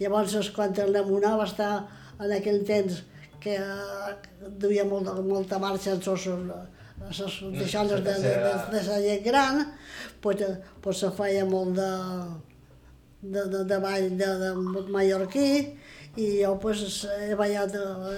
Llavors, 0.00 0.50
quan 0.56 0.74
el 0.76 0.92
Namunà 0.96 1.36
va 1.40 1.46
estar 1.48 1.72
en 2.18 2.34
aquell 2.36 2.64
temps 2.68 3.02
que 3.40 3.54
uh, 3.56 4.12
duia 4.60 4.84
molt, 4.84 5.08
molta 5.24 5.60
marxa 5.62 5.94
en 5.94 6.02
sos, 6.04 6.26
les 6.28 7.20
deixones 7.54 8.02
de, 8.02 8.14
de, 8.24 8.34
de, 8.42 8.52
de 8.74 8.82
la 8.88 9.00
gent 9.04 9.24
gran, 9.24 9.60
pues, 10.20 10.42
pues 10.82 11.04
se 11.04 11.10
feia 11.14 11.44
molt 11.46 11.76
de, 11.78 11.90
de, 13.22 13.44
de, 13.52 13.64
de 13.70 13.78
ball 13.78 14.10
de, 14.18 14.32
de 14.42 14.50
mallorquí 14.90 15.50
i 16.18 16.28
jo 16.42 16.56
pues, 16.60 17.04
he 17.06 17.34
ballat 17.38 17.74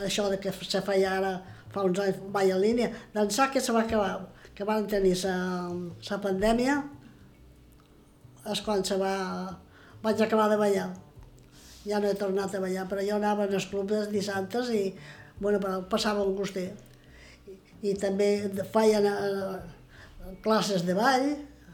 això 0.07 0.31
de 0.33 0.41
que 0.41 0.55
se 0.57 0.81
feia 0.87 1.19
ara 1.19 1.35
fa 1.75 1.85
uns 1.87 2.01
anys 2.03 2.23
ball 2.35 2.55
en 2.55 2.63
línia. 2.63 2.89
D'ençà 3.15 3.51
que 3.53 3.61
se 3.61 3.75
va 3.75 3.85
acabar, 3.87 4.17
que 4.55 4.67
van 4.69 4.89
tenir 4.91 5.17
la 5.25 6.19
pandèmia, 6.25 6.81
és 8.51 8.65
quan 8.65 8.83
se 8.85 8.97
va, 8.99 9.15
vaig 10.03 10.21
acabar 10.25 10.49
de 10.51 10.59
ballar 10.61 10.91
ja 11.87 12.01
no 12.01 12.11
he 12.11 12.15
tornat 12.15 12.55
a 12.55 12.61
ballar, 12.61 12.87
però 12.89 13.03
jo 13.05 13.17
anava 13.17 13.47
els 13.49 13.67
clubs 13.71 14.11
dissabtes 14.13 14.71
i 14.75 14.85
bueno, 15.41 15.61
passava 15.89 16.25
un 16.27 16.35
gustet. 16.37 16.77
I, 17.49 17.57
i 17.91 17.95
també 17.97 18.51
feien 18.75 19.07
uh, 19.09 19.57
classes 20.45 20.85
de 20.85 20.97
ball 20.97 21.31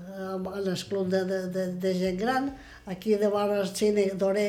en 0.07 0.47
el 0.47 0.85
club 0.88 1.11
de, 1.11 1.25
de, 1.26 1.41
de, 1.53 1.67
de 1.83 1.95
gent 1.99 2.19
gran, 2.21 2.53
aquí 2.87 3.17
de 3.19 3.29
vora 3.29 3.59
el 3.61 3.73
cine 3.75 4.07
d'Oré, 4.15 4.49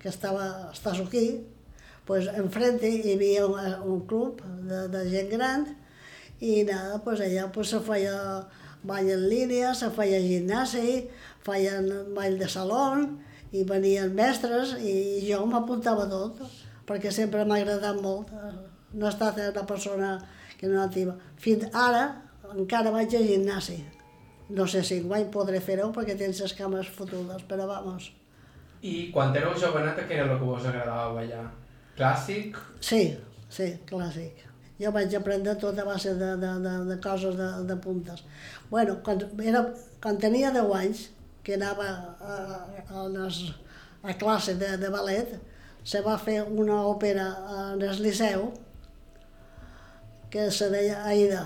que 0.00 0.10
estava, 0.12 0.70
estàs 0.74 1.00
aquí, 1.00 1.40
pues 2.06 2.28
enfrente 2.32 2.88
hi 2.88 3.14
havia 3.14 3.46
un, 3.46 3.58
un 3.92 4.00
club 4.06 4.42
de, 4.68 4.86
de 4.88 5.04
gent 5.10 5.30
gran 5.30 5.66
i 6.40 6.64
nada, 6.64 6.98
pues 7.04 7.20
allà 7.20 7.50
pues, 7.52 7.68
se 7.68 7.80
feia 7.84 8.14
ball 8.82 9.10
en 9.12 9.26
línia, 9.28 9.74
se 9.74 9.90
feia 9.92 10.20
gimnàsia, 10.24 11.04
feien 11.44 11.90
ball 12.16 12.38
de 12.40 12.48
saló, 12.48 12.84
i 13.52 13.64
venien 13.66 14.12
mestres 14.14 14.76
i 14.78 15.20
jo 15.26 15.42
m'apuntava 15.50 16.06
tot, 16.10 16.40
perquè 16.88 17.12
sempre 17.12 17.44
m'ha 17.44 17.60
agradat 17.60 18.00
molt. 18.02 18.30
No 18.94 19.06
he 19.06 19.10
estat 19.10 19.38
una 19.50 19.66
persona 19.66 20.14
que 20.58 20.68
no 20.68 20.78
nativa. 20.78 21.16
Fins 21.38 21.66
ara 21.74 22.04
encara 22.54 22.92
vaig 22.94 23.14
a 23.14 23.22
gimnàs. 23.26 23.72
No 24.50 24.66
sé 24.66 24.82
si 24.82 25.00
guany 25.02 25.28
podré 25.30 25.60
fer-ho 25.62 25.90
perquè 25.94 26.16
tens 26.18 26.40
les 26.42 26.54
cames 26.58 26.88
fotudes, 26.90 27.44
però 27.46 27.68
vamos. 27.70 28.10
I 28.82 29.10
quan 29.14 29.34
éreu 29.36 29.52
joveneta, 29.54 30.06
què 30.08 30.16
era 30.16 30.26
el 30.26 30.38
que 30.38 30.46
vos 30.46 30.64
agradava 30.66 31.12
ballar? 31.14 31.44
Clàssic? 32.00 32.56
Sí, 32.80 33.02
sí, 33.52 33.66
clàssic. 33.88 34.46
Jo 34.80 34.88
vaig 34.94 35.12
aprendre 35.18 35.52
tot 35.60 35.76
a 35.76 35.84
base 35.84 36.14
de, 36.16 36.30
de, 36.40 36.52
de, 36.64 36.74
de 36.88 36.96
coses 37.04 37.36
de, 37.36 37.48
de 37.68 37.76
puntes. 37.76 38.22
Bueno, 38.70 38.96
quan, 39.04 39.20
era, 39.44 39.66
quan 40.00 40.16
tenia 40.16 40.52
10 40.54 40.72
anys, 40.78 41.02
que 41.44 41.58
anava 41.58 41.90
a, 42.24 42.38
a, 42.88 43.04
les, 43.12 43.42
a 44.00 44.16
classe 44.16 44.56
de, 44.56 44.72
de 44.80 44.88
ballet, 44.92 45.36
se 45.84 46.00
va 46.04 46.16
fer 46.20 46.40
una 46.44 46.80
òpera 46.88 47.28
en 47.58 47.84
el 47.84 48.02
Liceu 48.04 48.48
que 50.32 50.50
se 50.54 50.70
deia 50.72 51.04
Aida, 51.04 51.44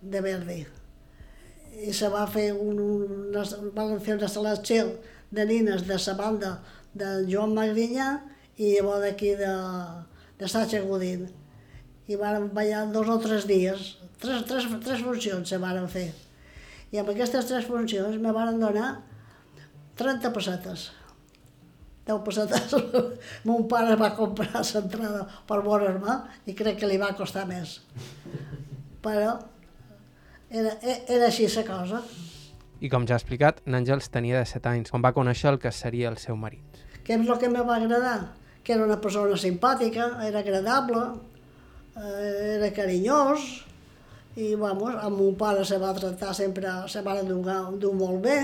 de 0.00 0.20
Verdi. 0.24 0.62
I 1.84 1.92
se 1.92 2.08
va 2.08 2.24
fer 2.30 2.52
un, 2.54 2.78
una, 2.80 3.42
van 3.74 3.98
fer 4.00 4.16
una 4.16 4.84
de 5.34 5.44
nines 5.44 5.86
de 5.86 5.96
la 6.06 6.14
banda 6.14 6.60
de 6.94 7.26
Joan 7.28 7.52
Magrinyà 7.52 8.33
i 8.56 8.74
llavors 8.76 9.02
d'aquí 9.04 9.34
de, 9.38 9.54
de 10.38 10.48
Sacha 10.48 10.82
Godín. 10.84 11.28
I 12.06 12.18
van 12.20 12.50
ballar 12.54 12.84
dos 12.92 13.08
o 13.08 13.16
tres 13.22 13.46
dies, 13.48 13.94
tres, 14.20 14.44
tres, 14.48 14.68
tres 14.84 15.00
funcions 15.02 15.48
se 15.48 15.58
van 15.58 15.88
fer. 15.88 16.10
I 16.92 17.00
amb 17.00 17.10
aquestes 17.14 17.48
tres 17.48 17.64
funcions 17.66 18.20
me 18.22 18.34
van 18.34 18.60
donar 18.60 18.90
30 19.98 20.30
pessetes. 20.34 20.90
10 22.06 22.20
pessetes. 22.26 22.74
Mon 23.48 23.64
pare 23.70 23.96
va 23.96 24.12
comprar 24.16 24.62
l'entrada 24.62 25.24
per 25.48 25.62
veure's-me 25.64 26.20
i 26.46 26.54
crec 26.54 26.78
que 26.82 26.90
li 26.90 27.00
va 27.00 27.14
costar 27.16 27.46
més. 27.48 27.78
Però 29.04 29.38
era, 30.50 30.76
era 30.84 31.26
així 31.30 31.48
la 31.56 31.64
cosa. 31.66 32.04
I 32.84 32.90
com 32.92 33.06
ja 33.08 33.16
ha 33.16 33.22
explicat, 33.22 33.62
n'Àngels 33.64 34.10
tenia 34.12 34.42
de 34.42 34.46
7 34.50 34.70
anys, 34.74 34.92
quan 34.92 35.02
va 35.04 35.14
conèixer 35.16 35.54
el 35.54 35.60
que 35.62 35.72
seria 35.72 36.10
el 36.12 36.18
seu 36.20 36.36
marit. 36.36 36.82
Què 37.06 37.16
és 37.16 37.28
el 37.28 37.38
que 37.40 37.48
em 37.48 37.56
va 37.56 37.78
agradar? 37.78 38.18
Que 38.64 38.74
era 38.74 38.86
una 38.86 39.00
persona 39.00 39.36
simpàtica, 39.36 40.08
era 40.24 40.40
agradable, 40.40 41.04
eh, 42.00 42.56
era 42.56 42.72
carinyós, 42.72 43.64
i 44.40 44.54
vamos, 44.58 44.96
amb 44.98 45.18
mon 45.20 45.36
pare 45.38 45.64
se 45.68 45.78
va 45.78 45.92
tractar 45.94 46.32
sempre, 46.34 46.72
se 46.88 47.02
va 47.06 47.20
dur 47.22 47.92
molt 47.94 48.22
bé, 48.24 48.38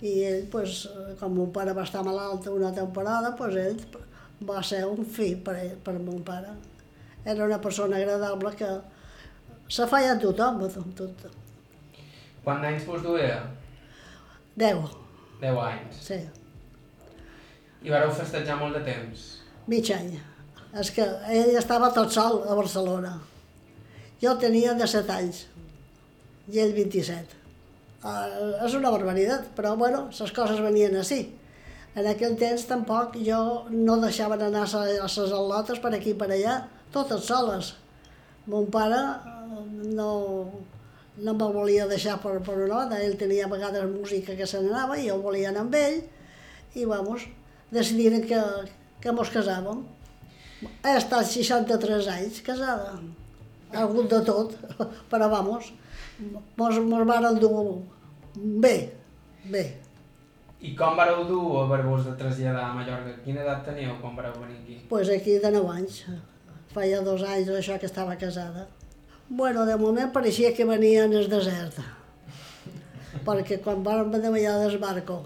i 0.00 0.12
ell, 0.28 0.46
pues, 0.52 0.86
com 1.20 1.34
mon 1.34 1.50
pare 1.52 1.74
va 1.76 1.84
estar 1.84 2.04
malalt 2.04 2.46
una 2.52 2.72
temporada, 2.72 3.34
pues, 3.36 3.56
ell 3.56 3.80
va 4.48 4.62
ser 4.62 4.84
un 4.86 5.04
fill 5.04 5.38
per, 5.44 5.56
ell, 5.56 5.76
per 5.82 5.96
mon 5.98 6.22
pare. 6.24 6.54
Era 7.24 7.44
una 7.44 7.60
persona 7.60 7.96
agradable 7.96 8.52
que 8.56 8.68
se 9.68 9.86
feia 9.90 10.12
a 10.14 10.18
tothom, 10.20 10.62
a 10.62 10.68
tot. 10.94 11.28
Quants 12.44 12.66
anys 12.68 12.84
vos 12.86 13.02
duia? 13.02 13.40
Deu. 14.56 14.84
Deu 15.40 15.58
anys. 15.60 16.02
Sí. 16.06 16.20
I 17.84 17.92
vareu 17.92 18.12
festejar 18.16 18.58
molt 18.60 18.78
de 18.78 18.82
temps? 18.86 19.26
Mig 19.70 19.90
any. 19.94 20.14
És 20.76 20.92
que 20.92 21.04
ell 21.32 21.56
estava 21.56 21.90
tot 21.94 22.12
sol 22.12 22.42
a 22.46 22.56
Barcelona. 22.58 23.16
Jo 24.22 24.36
tenia 24.40 24.74
17 24.76 25.12
anys 25.16 25.42
i 26.52 26.60
ell 26.62 26.74
27. 26.76 27.42
Uh, 28.06 28.64
és 28.66 28.76
una 28.78 28.92
barbaritat, 28.94 29.50
però 29.56 29.74
bueno, 29.76 30.06
les 30.12 30.32
coses 30.36 30.62
venien 30.62 30.94
així. 31.00 31.24
En 31.96 32.06
aquell 32.06 32.36
temps 32.38 32.66
tampoc 32.68 33.16
jo 33.24 33.40
no 33.72 33.96
deixaven 34.02 34.44
anar 34.46 34.66
a 34.68 34.84
les 34.86 35.18
al·lotes 35.24 35.80
per 35.82 35.94
aquí 35.96 36.12
i 36.12 36.18
per 36.18 36.28
allà, 36.28 36.58
totes 36.92 37.24
soles. 37.28 37.72
Mon 38.46 38.68
pare 38.70 39.00
no, 39.96 40.10
no 41.16 41.34
me 41.34 41.48
volia 41.56 41.86
deixar 41.88 42.18
per, 42.22 42.36
per 42.44 42.58
una 42.58 42.82
banda, 42.82 43.00
ell 43.00 43.16
tenia 43.18 43.46
a 43.46 43.50
vegades 43.52 43.88
música 43.90 44.36
que 44.36 44.46
se 44.46 44.60
n'anava 44.60 44.98
i 45.00 45.08
jo 45.08 45.16
volia 45.24 45.50
anar 45.50 45.64
amb 45.64 45.78
ell 45.80 46.02
i 46.76 46.84
vamos, 46.84 47.24
decidiren 47.72 48.24
que, 48.26 48.40
que 49.00 49.12
mos 49.12 49.32
casàvem. 49.34 49.84
He 50.82 50.96
estat 50.96 51.28
63 51.28 52.06
anys 52.14 52.40
casada, 52.46 52.96
ha 53.72 53.82
hagut 53.82 54.08
de 54.10 54.20
tot, 54.24 54.54
però 55.10 55.28
vamos, 55.32 55.72
mos, 56.56 56.78
mos 56.80 57.06
van 57.08 57.34
dur 57.40 57.82
Bé, 58.36 58.92
bé. 59.48 59.64
I 60.60 60.74
com 60.76 60.96
vareu 60.96 61.24
dur 61.28 61.62
a 61.62 61.82
vos 61.82 62.04
de 62.04 62.12
traslladar 62.16 62.64
a 62.70 62.74
Mallorca? 62.74 63.12
Quina 63.24 63.42
edat 63.42 63.62
teníeu 63.64 63.94
quan 64.00 64.16
vareu 64.16 64.34
venir 64.40 64.56
aquí? 64.60 64.74
Doncs 64.76 64.88
pues 64.90 65.08
aquí 65.08 65.38
de 65.38 65.50
9 65.52 65.70
anys. 65.72 66.02
Feia 66.72 67.00
dos 67.04 67.22
anys 67.22 67.48
això 67.48 67.78
que 67.80 67.88
estava 67.88 68.16
casada. 68.16 68.66
Bueno, 69.28 69.64
de 69.64 69.76
moment 69.76 70.12
pareixia 70.12 70.52
que 70.56 70.64
venia 70.68 71.04
en 71.04 71.14
el 71.16 71.28
desert. 71.32 71.80
Perquè 73.26 73.60
quan 73.64 73.84
vam 73.84 74.12
davallar 74.12 74.58
del 74.64 74.78
barco, 74.78 75.22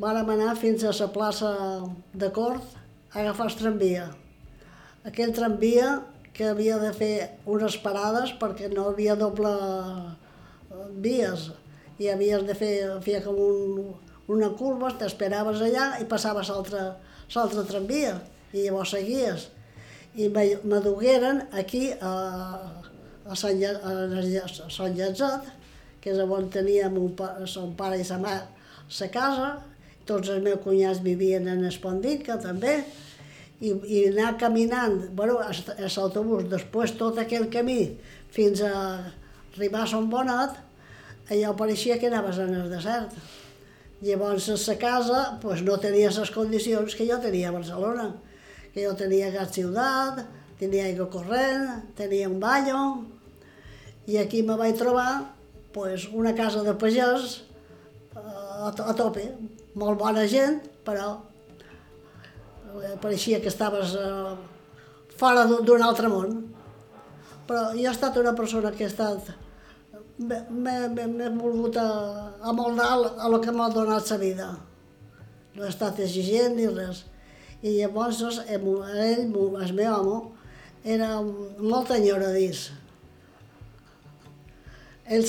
vàrem 0.00 0.30
anar 0.34 0.56
fins 0.58 0.84
a 0.84 0.92
la 0.92 1.08
plaça 1.12 1.50
de 2.12 2.30
Cort 2.34 2.76
a 3.12 3.20
agafar 3.20 3.46
el 3.50 3.56
tramvia. 3.58 4.08
Aquell 5.06 5.34
tramvia 5.34 6.00
que 6.34 6.48
havia 6.50 6.78
de 6.82 6.90
fer 6.96 7.14
unes 7.46 7.76
parades 7.78 8.32
perquè 8.40 8.70
no 8.72 8.88
havia 8.90 9.14
doble 9.14 9.52
eh, 9.54 10.86
vies 11.04 11.50
i 12.02 12.08
havies 12.10 12.42
de 12.42 12.56
fer, 12.58 12.74
fer 13.04 13.20
com 13.22 13.38
un, 13.38 13.92
una 14.34 14.50
curva, 14.58 14.90
t'esperaves 14.98 15.62
allà 15.62 15.92
i 16.02 16.08
passaves 16.10 16.50
l'altre 16.50 17.66
tramvia 17.68 18.16
i 18.52 18.64
llavors 18.64 18.96
seguies. 18.96 19.50
I 20.14 20.28
me, 20.30 20.46
me 20.62 20.80
dugueren 20.82 21.44
aquí 21.52 21.90
a, 22.00 22.14
a 23.24 23.36
Sant, 23.38 23.62
a 23.62 24.48
Sant 24.70 24.98
Llatzat, 24.98 25.46
que 26.02 26.12
és 26.12 26.18
on 26.20 26.50
tenia 26.52 26.90
mon 26.92 27.14
pa, 27.16 27.30
son 27.50 27.72
pare 27.78 27.98
i 27.98 28.04
sa 28.06 28.18
mare 28.18 28.50
sa 28.88 29.08
casa, 29.08 29.62
tots 30.08 30.30
els 30.32 30.42
meus 30.44 30.62
cunyats 30.64 31.02
vivien 31.04 31.48
en 31.48 31.64
Espondinca 31.68 32.36
també, 32.42 32.78
i, 33.60 33.70
i 33.70 34.00
anar 34.10 34.34
caminant, 34.40 34.98
bueno, 35.16 35.38
a 35.40 35.52
l'autobús, 35.52 36.48
després 36.50 36.96
tot 36.98 37.18
aquell 37.20 37.48
camí 37.52 37.94
fins 38.34 38.62
a 38.66 38.74
arribar 39.54 39.84
a 39.84 39.90
Son 39.90 40.10
Bonat, 40.10 40.58
allò 41.30 41.54
pareixia 41.56 41.98
que 42.00 42.10
anaves 42.10 42.40
en 42.42 42.54
el 42.58 42.70
desert. 42.72 43.14
Llavors, 44.04 44.50
a 44.50 44.58
la 44.58 44.76
casa 44.76 45.20
pues, 45.40 45.62
no 45.64 45.78
tenia 45.80 46.10
les 46.12 46.30
condicions 46.34 46.96
que 46.98 47.06
jo 47.08 47.16
tenia 47.22 47.48
a 47.48 47.54
Barcelona, 47.54 48.10
que 48.74 48.84
jo 48.84 48.92
tenia 48.98 49.30
gas 49.32 49.54
ciutat, 49.54 50.24
tenia 50.60 50.88
aigua 50.90 51.08
corrent, 51.12 51.86
tenia 51.96 52.28
un 52.28 52.40
ballo, 52.42 52.80
i 54.10 54.18
aquí 54.20 54.42
me 54.42 54.58
vaig 54.60 54.76
trobar 54.76 55.30
pues, 55.72 56.08
una 56.12 56.34
casa 56.36 56.62
de 56.66 56.74
pagès 56.76 57.38
eh, 58.12 58.18
a, 58.18 58.68
a 58.68 58.94
tope, 58.98 59.30
molt 59.74 59.98
bona 60.00 60.24
gent, 60.30 60.60
però 60.86 61.14
eh, 62.80 62.96
pareixia 63.02 63.40
que 63.42 63.50
estaves 63.52 63.94
eh, 63.98 64.34
fora 65.18 65.46
d'un 65.46 65.82
altre 65.82 66.10
món. 66.10 66.36
Però 67.48 67.70
jo 67.76 67.88
he 67.88 67.90
estat 67.92 68.16
una 68.20 68.34
persona 68.36 68.72
que 68.72 68.86
he 68.86 68.90
estat 68.90 69.32
m'he 70.18 71.30
volgut 71.34 71.76
amoldar 71.76 72.86
a 73.18 73.28
lo 73.28 73.40
que 73.42 73.52
m'ha 73.52 73.68
donat 73.74 74.10
la 74.10 74.18
vida. 74.20 74.46
No 75.54 75.64
he 75.64 75.68
estat 75.68 75.98
exigent 76.00 76.56
ni 76.56 76.68
res. 76.70 77.04
I 77.62 77.80
llavors 77.80 78.22
ell, 78.22 78.64
el 79.26 79.74
meu 79.74 79.92
home, 79.94 80.32
era 80.84 81.20
molt 81.20 81.90
enyoradís 81.90 82.70
ell 85.06 85.24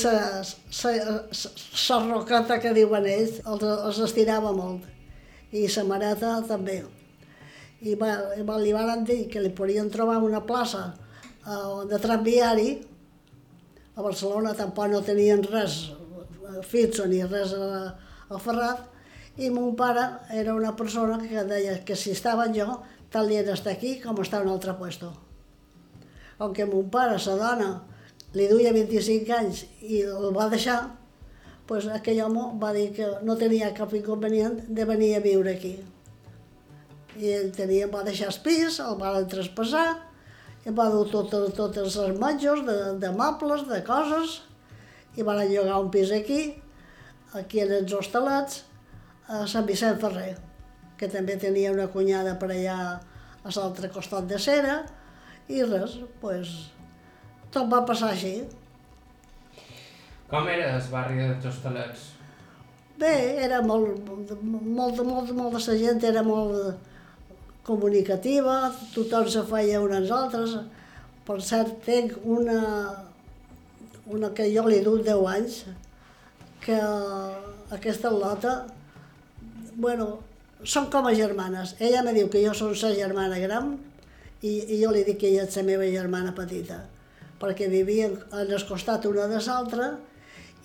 la 1.89 1.99
rocata 2.07 2.59
que 2.63 2.73
diuen 2.73 3.05
ells 3.05 3.41
els, 3.43 3.63
els 3.63 3.99
estirava 4.07 4.53
molt 4.55 4.85
i 5.55 5.67
sa 5.71 5.83
mareta 5.87 6.37
també. 6.47 6.81
I 7.85 7.95
va, 7.99 8.11
va, 8.47 8.57
li 8.59 8.71
van 8.73 9.03
dir 9.07 9.25
que 9.31 9.43
li 9.43 9.51
podien 9.55 9.91
trobar 9.91 10.17
una 10.23 10.41
plaça 10.47 10.87
uh, 11.45 11.83
de 11.87 11.99
tramviari, 12.01 12.69
a 13.95 14.03
Barcelona 14.03 14.55
tampoc 14.55 14.89
no 14.91 14.99
tenien 15.05 15.43
res 15.47 15.77
eh, 15.87 16.59
fixo 16.67 17.05
ni 17.07 17.21
res 17.23 17.53
uh, 17.55 17.93
aferrat, 18.35 18.81
i 19.39 19.49
mon 19.51 19.75
pare 19.75 20.03
era 20.35 20.55
una 20.55 20.73
persona 20.75 21.19
que 21.23 21.43
deia 21.47 21.77
que 21.87 21.95
si 21.95 22.11
estava 22.11 22.47
jo, 22.51 22.81
tal 23.11 23.31
dia 23.31 23.43
d'estar 23.43 23.75
aquí 23.75 23.97
com 24.03 24.19
està 24.23 24.41
en 24.41 24.49
un 24.49 24.55
altre 24.55 24.75
puesto. 24.79 25.11
Com 26.39 26.51
que 26.55 26.67
mon 26.67 26.89
pare, 26.91 27.19
sa 27.19 27.37
dona, 27.39 27.69
li 28.35 28.47
duia 28.51 28.73
25 28.75 29.33
anys 29.37 29.63
i 29.81 30.01
el 30.03 30.31
va 30.35 30.49
deixar, 30.51 30.79
doncs 31.69 31.87
aquell 31.95 32.19
home 32.25 32.49
va 32.61 32.73
dir 32.75 32.89
que 32.97 33.07
no 33.25 33.37
tenia 33.39 33.73
cap 33.77 33.93
inconvenient 33.97 34.59
de 34.67 34.85
venir 34.85 35.13
a 35.15 35.21
viure 35.23 35.55
aquí. 35.55 35.77
I 37.15 37.31
ell 37.37 37.53
tenia, 37.55 37.87
va 37.87 38.03
deixar 38.03 38.27
el 38.33 38.41
pis, 38.43 38.81
el 38.83 38.99
va 38.99 39.15
traspassar, 39.31 39.87
i 40.65 40.73
va 40.75 40.89
dur 40.91 41.05
totes, 41.13 41.53
totes 41.55 41.95
els 42.01 42.19
matjos 42.19 42.65
de, 42.67 42.77
de 42.99 43.11
mobles, 43.15 43.63
de 43.69 43.79
coses, 43.87 44.41
i 45.15 45.23
van 45.23 45.39
llogar 45.47 45.79
un 45.79 45.91
pis 45.93 46.11
aquí, 46.11 46.41
aquí 47.39 47.63
en 47.63 47.71
els 47.79 47.93
hostalets, 47.95 48.65
a 49.31 49.45
Sant 49.49 49.65
Vicent 49.65 49.97
Ferrer, 50.01 50.35
que 50.99 51.07
també 51.09 51.39
tenia 51.41 51.71
una 51.73 51.87
cunyada 51.93 52.35
per 52.41 52.51
allà 52.51 52.77
a 53.45 53.53
l'altre 53.55 53.89
costat 53.93 54.27
de 54.29 54.41
Cera, 54.41 54.81
i 55.47 55.61
res, 55.63 55.95
doncs, 56.01 56.17
pues, 56.21 56.53
tot 57.55 57.71
va 57.71 57.85
passar 57.87 58.11
així. 58.11 58.35
Com 60.29 60.49
era 60.51 60.73
el 60.75 60.91
barri 60.91 61.21
dels 61.21 61.47
Hostalets? 61.51 62.11
Bé, 62.99 63.15
era 63.45 63.61
molt, 63.61 63.99
molta, 64.07 65.03
molta, 65.05 65.33
molta 65.35 65.59
la 65.59 65.77
gent 65.79 66.03
era 66.07 66.23
molt 66.23 66.91
comunicativa, 67.67 68.71
tothom 68.93 69.27
se 69.31 69.43
feia 69.49 69.81
uns 69.83 69.97
als 69.99 70.13
altres. 70.19 70.55
Per 71.25 71.39
cert, 71.41 71.73
tinc 71.85 72.15
una, 72.37 72.59
una 74.17 74.31
que 74.37 74.47
jo 74.53 74.63
li 74.69 74.79
duc 74.85 75.03
10 75.03 75.27
anys, 75.33 75.59
que 76.63 76.79
aquesta 77.77 78.11
lota, 78.13 78.55
bueno, 79.75 80.09
són 80.63 80.89
com 80.93 81.09
a 81.09 81.13
germanes. 81.17 81.75
Ella 81.79 82.03
me 82.05 82.15
diu 82.15 82.31
que 82.31 82.43
jo 82.45 82.55
soc 82.57 82.77
sa 82.79 82.93
germana 82.95 83.41
gran 83.43 83.75
i, 84.41 84.55
i 84.55 84.81
jo 84.81 84.93
li 84.93 85.03
dic 85.05 85.19
que 85.21 85.33
ella 85.33 85.49
és 85.49 85.57
la 85.59 85.67
meva 85.67 85.89
germana 85.91 86.33
petita 86.37 86.83
perquè 87.39 87.69
vivien 87.71 88.17
en 88.31 88.51
el 88.51 88.67
costat 88.67 89.05
una 89.09 89.27
de 89.31 89.39
l'altra 89.45 89.93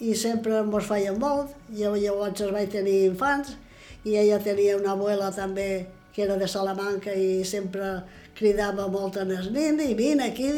i 0.00 0.14
sempre 0.16 0.60
ens 0.62 0.86
feien 0.88 1.18
molt. 1.20 1.52
Jo 1.76 1.94
llavors 1.96 2.40
es 2.40 2.52
vaig 2.54 2.70
tenir 2.72 3.04
infants 3.10 3.56
i 4.04 4.16
ella 4.16 4.40
tenia 4.40 4.78
una 4.78 4.94
abuela 4.96 5.30
també 5.34 5.86
que 6.14 6.24
era 6.24 6.36
de 6.36 6.48
Salamanca 6.48 7.12
i 7.14 7.44
sempre 7.44 8.00
cridava 8.34 8.88
molt 8.88 9.18
en 9.20 9.32
els 9.36 9.50
nens 9.52 9.84
i 9.84 9.94
vine 9.94 10.30
aquí 10.30 10.50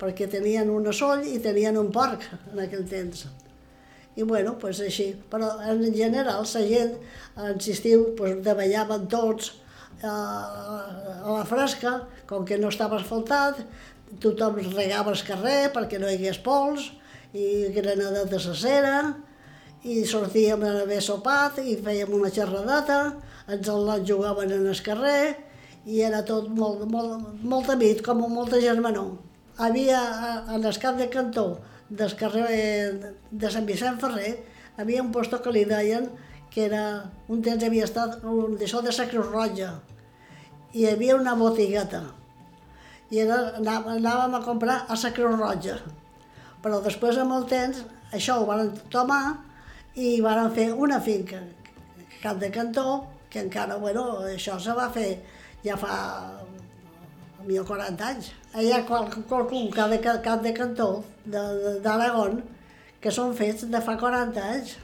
perquè 0.00 0.28
tenien 0.28 0.70
una 0.72 0.92
soll 0.92 1.26
i 1.28 1.38
tenien 1.42 1.76
un 1.80 1.90
porc 1.92 2.24
en 2.52 2.62
aquell 2.64 2.86
temps. 2.88 3.26
I 4.16 4.24
bueno, 4.24 4.56
pues 4.58 4.80
així. 4.80 5.10
Però 5.30 5.50
en 5.68 5.82
general 5.92 6.44
la 6.44 6.64
gent 6.70 6.94
en 7.36 7.60
l'estiu 7.60 8.10
pues, 8.16 8.38
davallaven 8.44 9.08
tots 9.12 9.52
eh, 10.02 10.08
a 10.08 11.36
la 11.36 11.44
fresca, 11.48 11.98
com 12.28 12.44
que 12.48 12.56
no 12.58 12.72
estava 12.72 12.96
asfaltat, 13.00 13.60
tothom 14.22 14.60
regava 14.74 15.12
el 15.12 15.22
carrer 15.26 15.70
perquè 15.74 16.00
no 16.00 16.10
hi 16.10 16.18
hagués 16.18 16.38
pols, 16.44 16.90
i 17.36 17.68
granadet 17.74 18.30
de 18.30 18.40
la 18.40 18.54
cera, 18.56 18.98
i 19.86 20.02
sortíem 20.08 20.62
a 20.64 20.72
haver 20.82 21.02
sopat 21.04 21.60
i 21.62 21.76
fèiem 21.84 22.14
una 22.16 22.32
xerradeta, 22.32 23.00
ens 23.46 23.68
el 23.70 23.90
jugaven 24.08 24.52
en 24.56 24.66
el 24.66 24.82
carrer, 24.82 25.36
i 25.86 26.02
era 26.02 26.24
tot 26.26 26.48
molt, 26.50 26.82
molt, 26.90 27.28
molt 27.42 27.70
amic, 27.70 28.02
com 28.02 28.24
molta 28.32 28.60
germanor. 28.60 29.14
Havia, 29.62 30.00
en 30.52 30.64
el 30.64 30.78
cap 30.82 30.98
de 30.98 31.06
cantó 31.08 31.46
del 31.88 32.14
carrer 32.18 33.14
de 33.30 33.50
Sant 33.50 33.66
Vicent 33.68 34.00
Ferrer, 34.02 34.34
havia 34.76 35.02
un 35.04 35.12
posto 35.14 35.38
que 35.42 35.52
li 35.54 35.64
deien 35.64 36.10
que 36.50 36.66
era, 36.66 37.12
un 37.28 37.42
temps 37.44 37.62
havia 37.62 37.84
estat 37.86 38.22
un 38.24 38.56
d'això 38.58 38.82
de 38.82 38.94
la 38.96 39.06
Cruz 39.10 39.30
Roja, 39.30 39.70
i 40.72 40.82
hi 40.82 40.90
havia 40.90 41.16
una 41.16 41.34
botigueta, 41.38 42.02
i 43.10 43.20
era, 43.22 43.38
anàvem 43.60 44.34
a 44.38 44.42
comprar 44.44 44.78
a 44.88 44.96
la 45.02 45.12
Creu 45.14 45.36
Roja. 45.36 45.76
Però 46.62 46.80
després, 46.82 47.18
amb 47.22 47.36
el 47.36 47.46
temps, 47.50 47.84
això 48.12 48.40
ho 48.40 48.46
van 48.48 48.72
tomar 48.90 49.36
i 49.94 50.20
van 50.20 50.50
fer 50.54 50.72
una 50.72 51.00
finca, 51.00 51.42
Cap 52.22 52.40
de 52.40 52.50
Cantó, 52.50 53.04
que 53.30 53.40
encara, 53.44 53.76
bueno, 53.76 54.06
això 54.26 54.58
se 54.58 54.74
va 54.74 54.88
fer 54.90 55.10
ja 55.64 55.76
fa 55.78 55.94
millor 57.46 57.66
40 57.66 58.06
anys. 58.10 58.32
Hi 58.58 58.72
ha 58.72 58.82
qual, 58.86 59.08
qualcun 59.28 59.70
cap 59.74 59.92
de, 59.92 60.00
cap 60.02 60.42
de 60.42 60.52
cantó 60.56 60.88
d'Aragón 61.24 62.40
que 63.02 63.12
són 63.14 63.34
fets 63.38 63.66
de 63.70 63.80
fa 63.84 63.96
40 64.00 64.42
anys. 64.42 64.76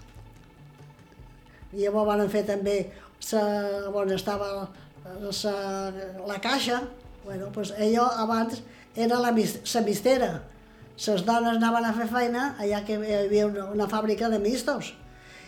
I 1.73 1.85
llavors 1.87 2.11
van 2.11 2.25
fer 2.31 2.45
també 2.47 2.77
sa, 3.19 3.43
on 3.89 4.13
estava 4.15 4.51
sa, 5.35 5.55
la 6.29 6.39
caixa, 6.43 6.83
Bueno, 7.25 7.51
pues 7.53 7.73
allò 7.73 8.09
abans 8.19 8.63
era 8.97 9.19
la, 9.21 9.31
la 9.31 9.83
mistera. 9.87 10.33
Les 11.03 11.25
dones 11.25 11.57
anaven 11.57 11.87
a 11.89 11.95
fer 11.97 12.09
feina 12.11 12.43
allà 12.61 12.83
que 12.87 12.99
hi 13.01 13.15
havia 13.17 13.47
una, 13.49 13.65
una 13.73 13.89
fàbrica 13.89 14.29
de 14.31 14.39
mistos 14.39 14.93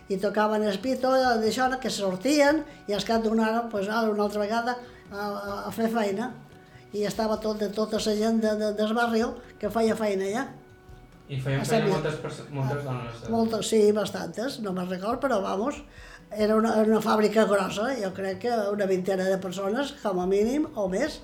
i 0.08 0.16
tocaven 0.20 0.64
el 0.64 0.78
pito 0.80 1.10
d'això, 1.12 1.68
que 1.80 1.90
sortien 1.92 2.62
i 2.88 2.96
al 2.96 3.04
cap 3.04 3.22
d'una 3.24 3.46
hora, 3.48 3.62
pues, 3.72 3.88
ara 3.88 4.10
una 4.10 4.24
altra 4.26 4.42
vegada 4.42 4.76
a, 5.10 5.24
a, 5.24 5.54
a 5.68 5.72
fer 5.72 5.88
feina 5.92 6.32
i 6.94 7.04
estava 7.08 7.38
tot 7.42 7.60
de 7.60 7.70
tota 7.74 8.00
la 8.00 8.14
gent 8.16 8.40
de, 8.42 8.54
de, 8.60 8.72
del 8.78 8.94
barri 8.94 9.22
que 9.58 9.70
feia 9.70 9.96
feina 9.96 10.28
allà. 10.28 10.46
I 11.28 11.40
feien 11.40 11.64
feina 11.64 11.92
moltes, 11.92 12.40
moltes 12.52 12.82
dones? 12.84 13.20
Eh? 13.22 13.30
Moltes, 13.32 13.68
sí, 13.68 13.80
bastantes, 13.96 14.58
no 14.60 14.72
me'n 14.76 14.90
record, 14.90 15.20
però 15.22 15.40
vamos, 15.42 15.80
era 16.30 16.56
una, 16.56 16.76
una 16.82 17.00
fàbrica 17.04 17.46
grossa, 17.48 17.92
jo 18.00 18.10
crec 18.16 18.42
que 18.44 18.58
una 18.72 18.88
vintena 18.90 19.28
de 19.28 19.38
persones, 19.38 19.94
com 20.02 20.20
a 20.20 20.26
mínim, 20.28 20.68
o 20.74 20.88
més 20.92 21.22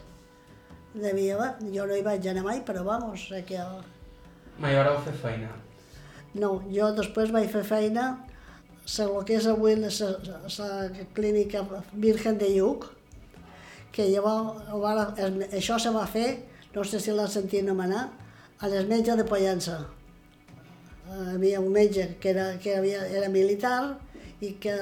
haver. 0.95 1.55
Jo 1.75 1.87
no 1.87 1.97
hi 1.97 2.03
vaig 2.03 2.27
anar 2.27 2.45
mai, 2.45 2.61
però 2.67 2.85
vamos, 2.85 3.29
sé 3.29 3.45
que... 3.45 3.59
Mai 4.59 4.75
vareu 4.77 4.99
fer 5.05 5.15
feina? 5.15 5.49
No, 6.35 6.61
jo 6.71 6.93
després 6.95 7.33
vaig 7.33 7.49
fer 7.51 7.65
feina 7.65 8.27
a 8.91 9.05
lo 9.07 9.25
que 9.25 9.37
és 9.39 9.47
avui 9.47 9.77
la, 9.79 9.89
la 9.91 10.71
clínica 11.15 11.63
Virgen 11.93 12.39
de 12.39 12.49
Lluc, 12.57 12.89
que 13.93 14.09
llavors, 14.11 15.15
això 15.53 15.79
se 15.79 15.91
va 15.95 16.07
fer 16.07 16.51
no 16.75 16.85
sé 16.85 17.01
si 17.01 17.15
l'ha 17.15 17.27
sentit 17.27 17.65
anomenar, 17.65 18.05
a 18.61 18.69
les 18.69 18.87
metges 18.87 19.19
de 19.19 19.27
Pollença. 19.27 19.81
Hi 21.11 21.35
havia 21.35 21.61
un 21.61 21.73
metge 21.75 22.07
que, 22.23 22.31
era, 22.31 22.47
que 22.63 22.77
havia, 22.79 23.03
era 23.09 23.31
militar 23.33 23.99
i 24.41 24.53
que 24.63 24.77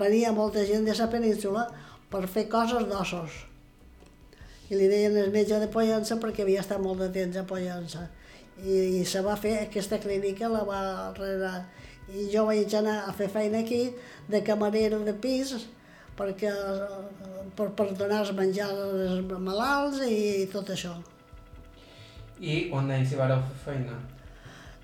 venia 0.00 0.32
molta 0.34 0.64
gent 0.66 0.88
de 0.88 0.96
la 0.98 1.08
península 1.12 1.68
per 2.10 2.26
fer 2.26 2.48
coses 2.50 2.88
d'ossos. 2.90 3.36
I 4.72 4.78
li 4.78 4.88
deien 4.88 5.16
el 5.20 5.32
metge 5.34 5.58
de 5.60 5.68
Pollença 5.68 6.16
perquè 6.20 6.46
havia 6.46 6.62
estat 6.64 6.80
molt 6.80 7.02
de 7.04 7.10
temps 7.12 7.36
a 7.36 7.44
Pollença. 7.48 8.06
I, 8.62 9.02
i 9.02 9.04
se 9.08 9.20
va 9.24 9.36
fer 9.36 9.58
aquesta 9.60 9.98
clínica, 10.00 10.48
la 10.48 10.62
va 10.64 10.80
arreglar. 11.10 11.66
I 12.08 12.26
jo 12.32 12.46
vaig 12.48 12.72
anar 12.78 13.02
a 13.04 13.12
fer 13.16 13.28
feina 13.32 13.60
aquí 13.60 13.82
de 14.32 14.40
camarero 14.46 15.02
de 15.04 15.12
pis 15.12 15.54
perquè, 16.16 16.50
per, 17.56 17.68
per 17.76 17.88
donar 17.96 18.22
els 18.22 18.32
menjar 18.36 18.70
als 18.72 19.20
malalts 19.32 20.02
i, 20.06 20.16
i 20.42 20.48
tot 20.52 20.72
això. 20.72 20.94
I 22.40 22.66
quant 22.72 22.88
d'anys 22.90 23.12
hi 23.12 23.20
vareu 23.20 23.44
fer 23.50 23.60
feina? 23.66 23.98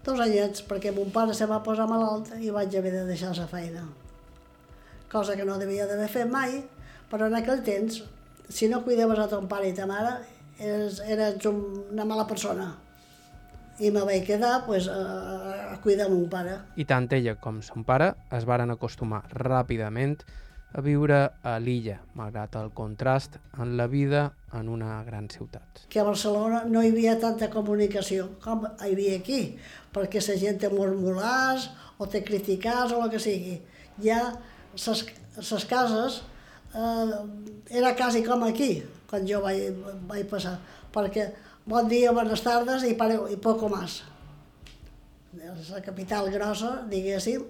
Dos 0.05 0.21
anyets, 0.25 0.63
perquè 0.69 0.93
mon 0.95 1.11
pare 1.13 1.35
se 1.35 1.49
va 1.49 1.63
posar 1.65 1.89
malalt 1.91 2.31
i 2.41 2.53
vaig 2.55 2.77
haver 2.79 2.95
de 2.95 3.07
deixar 3.09 3.35
la 3.37 3.49
feina. 3.51 3.83
Cosa 5.11 5.35
que 5.37 5.45
no 5.49 5.59
devia 5.59 5.89
d'haver 5.89 6.09
fet 6.13 6.31
mai, 6.31 6.61
però 7.11 7.27
en 7.29 7.37
aquell 7.39 7.65
temps, 7.65 8.03
si 8.49 8.69
no 8.69 8.83
cuidaves 8.85 9.19
a 9.19 9.29
ton 9.29 9.49
pare 9.49 9.69
i 9.69 9.75
ta 9.77 9.87
mare, 9.87 10.19
eres, 10.59 11.01
eres 11.01 11.45
una 11.47 12.05
mala 12.05 12.27
persona. 12.27 12.75
I 13.79 13.93
me 13.95 14.03
vaig 14.03 14.25
quedar 14.27 14.65
pues, 14.67 14.89
a, 14.91 15.75
a 15.75 15.81
cuidar 15.81 16.09
mon 16.11 16.27
pare. 16.29 16.57
I 16.77 16.85
tant 16.89 17.07
ella 17.15 17.37
com 17.39 17.63
son 17.63 17.85
pare 17.87 18.11
es 18.35 18.47
varen 18.49 18.75
acostumar 18.75 19.23
ràpidament 19.31 20.19
a 20.75 20.83
viure 20.85 21.19
a 21.47 21.55
l'illa, 21.63 21.97
malgrat 22.19 22.59
el 22.61 22.73
contrast 22.77 23.39
en 23.57 23.77
la 23.79 23.87
vida 23.89 24.33
en 24.53 24.69
una 24.69 25.03
gran 25.05 25.29
ciutat. 25.31 25.87
Que 25.89 26.01
a 26.01 26.05
Barcelona 26.05 26.65
no 26.69 26.83
hi 26.83 26.91
havia 26.93 27.17
tanta 27.21 27.49
comunicació 27.53 28.29
com 28.43 28.67
hi 28.67 28.91
havia 28.93 29.17
aquí, 29.17 29.41
perquè 29.95 30.21
la 30.27 30.37
gent 30.41 30.61
te 30.61 30.73
murmuràs 30.73 31.71
o 31.99 32.09
te 32.11 32.21
criticàs 32.25 32.93
o 32.93 33.01
el 33.05 33.15
que 33.15 33.23
sigui. 33.23 33.57
Ja 34.03 34.21
les 34.75 35.65
cases 35.71 36.21
eh, 36.75 37.77
era 37.81 37.95
quasi 37.97 38.23
com 38.25 38.45
aquí, 38.45 38.83
quan 39.11 39.27
jo 39.29 39.43
vaig, 39.45 39.77
vaig 40.09 40.27
passar, 40.31 40.59
perquè 40.95 41.31
bon 41.69 41.89
dia, 41.89 42.13
bones 42.13 42.43
tardes 42.45 42.85
i, 42.89 42.95
pare, 42.95 43.19
i 43.33 43.37
poco 43.37 43.69
más. 43.69 44.03
La 45.39 45.83
capital 45.85 46.31
grossa, 46.33 46.83
diguéssim, 46.89 47.45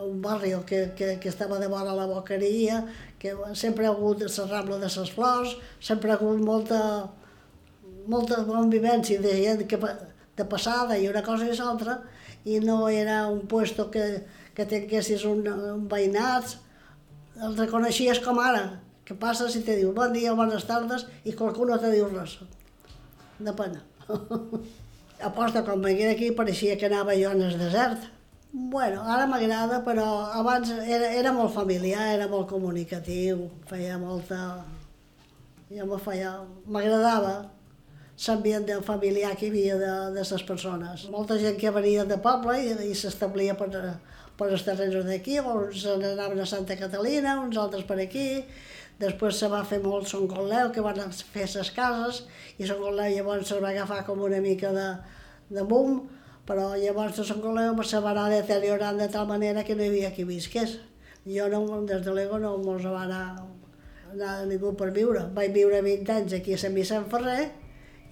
un 0.00 0.20
barri 0.22 0.52
que, 0.66 0.92
que, 0.96 1.18
que 1.20 1.28
estava 1.28 1.58
de 1.58 1.68
vora 1.68 1.94
la 1.94 2.06
boqueria, 2.06 2.86
que 3.18 3.34
sempre 3.54 3.86
ha 3.86 3.90
hagut 3.90 4.22
la 4.22 4.46
Rambla 4.46 4.78
de 4.78 4.88
les 4.88 5.10
Flors, 5.10 5.56
sempre 5.80 6.10
ha 6.10 6.14
hagut 6.14 6.40
molta, 6.40 7.10
molta 8.06 8.42
convivència 8.44 9.20
de 9.20 9.34
gent 9.36 9.66
que, 9.68 9.78
de 10.36 10.44
passada 10.44 10.96
i 10.98 11.08
una 11.08 11.22
cosa 11.22 11.46
i 11.46 11.56
l'altra, 11.56 12.00
i 12.44 12.58
no 12.60 12.88
era 12.88 13.26
un 13.28 13.46
puesto 13.46 13.90
que, 13.90 14.24
que 14.54 14.66
tinguessis 14.66 15.24
un, 15.28 15.46
un 15.46 15.86
veïnat, 15.88 16.56
el 17.40 17.56
reconeixies 17.56 18.20
com 18.24 18.40
ara, 18.42 18.80
que 19.04 19.16
passes 19.18 19.56
i 19.56 19.62
te 19.66 19.76
diu 19.78 19.92
bon 19.96 20.12
dia, 20.14 20.34
bones 20.38 20.66
tardes, 20.68 21.06
i 21.24 21.34
qualcú 21.38 21.66
no 21.68 21.78
te 21.80 21.90
diu 21.92 22.08
res. 22.12 22.38
De 23.42 23.54
pena. 23.56 23.82
Aposta, 25.28 25.62
quan 25.62 25.82
vengué 25.82 26.10
aquí, 26.10 26.32
pareixia 26.34 26.76
que 26.78 26.88
anava 26.88 27.14
jo 27.18 27.30
en 27.30 27.42
el 27.46 27.58
desert. 27.58 28.10
Bueno, 28.52 29.04
ara 29.08 29.26
m'agrada, 29.30 29.80
però 29.86 30.06
abans 30.36 30.70
era, 30.70 31.08
era 31.16 31.32
molt 31.32 31.54
familiar, 31.54 32.10
era 32.18 32.28
molt 32.28 32.50
comunicatiu, 32.50 33.48
feia 33.70 33.98
molta... 33.98 34.42
Jo 35.72 35.86
me 35.88 35.98
feia... 36.02 36.34
M'agradava 36.68 37.36
l'ambient 38.26 38.68
familiar 38.84 39.32
que 39.38 39.46
hi 39.46 39.50
havia 39.50 39.78
de, 39.80 39.92
de 40.18 40.40
persones. 40.46 41.08
Molta 41.10 41.38
gent 41.38 41.56
que 41.58 41.70
venia 41.70 42.04
de 42.04 42.18
poble 42.18 42.58
i, 42.60 42.74
i 42.90 42.94
s'establia 42.94 43.56
per, 43.56 43.70
per 44.42 44.50
els 44.50 44.66
terrenys 44.66 45.06
d'aquí, 45.06 45.38
uns 45.38 45.86
anaven 45.86 46.42
a 46.42 46.48
Santa 46.50 46.74
Catalina, 46.78 47.38
uns 47.38 47.58
altres 47.62 47.86
per 47.86 48.00
aquí, 48.02 48.42
després 48.98 49.38
se 49.38 49.50
va 49.50 49.62
fer 49.66 49.78
molt 49.84 50.10
Son 50.10 50.26
Conleu, 50.30 50.72
que 50.74 50.82
van 50.82 50.98
fer 51.14 51.46
les 51.54 51.70
cases, 51.76 52.24
i 52.58 52.66
Son 52.66 52.82
Conleu 52.82 53.14
llavors 53.14 53.46
se 53.52 53.60
va 53.62 53.70
agafar 53.70 54.02
com 54.08 54.26
una 54.26 54.42
mica 54.42 54.72
de, 54.74 54.88
de 55.54 55.62
boom, 55.62 56.00
però 56.48 56.72
llavors 56.74 57.20
a 57.22 57.26
Sant 57.26 57.42
Coleu 57.42 57.78
se 57.86 58.00
va 58.02 58.10
anar 58.10 58.28
deteriorant 58.32 58.98
de 58.98 59.08
tal 59.12 59.28
manera 59.30 59.62
que 59.62 59.76
no 59.78 59.84
hi 59.84 59.92
havia 59.92 60.10
qui 60.14 60.26
visqués. 60.26 60.80
Jo 61.22 61.46
no, 61.52 61.62
des 61.86 62.02
de 62.02 62.14
l'ego 62.14 62.40
no 62.42 62.56
mos 62.58 62.82
va 62.82 63.04
anar, 63.04 63.26
anar 64.10 64.32
ningú 64.50 64.72
per 64.78 64.90
viure. 64.96 65.28
Vaig 65.36 65.54
viure 65.54 65.82
20 65.86 66.16
anys 66.16 66.34
aquí 66.40 66.56
a 66.56 66.58
Sant 66.58 66.74
Vicent 66.74 67.06
Ferrer 67.12 67.52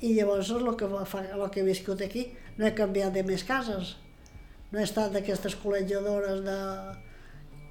i 0.00 0.14
llavors 0.14 0.46
és 0.46 0.62
el 0.62 0.76
que, 0.78 0.86
fa, 1.10 1.24
el 1.26 1.42
que 1.50 1.64
he 1.64 1.66
viscut 1.66 2.06
aquí. 2.06 2.28
No 2.56 2.68
he 2.68 2.76
canviat 2.78 3.18
de 3.18 3.26
més 3.26 3.42
cases. 3.48 3.96
No 4.70 4.78
he 4.78 4.86
estat 4.86 5.12
d'aquestes 5.14 5.56
col·legiadores 5.62 6.44
de... 6.46 6.58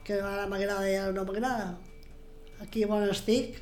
que 0.04 0.18
ara 0.20 0.48
m'agrada 0.50 0.88
i 0.90 0.96
ara 0.98 1.14
no 1.14 1.24
m'agrada. 1.28 1.76
Aquí 2.64 2.84
on 2.86 3.06
estic, 3.08 3.60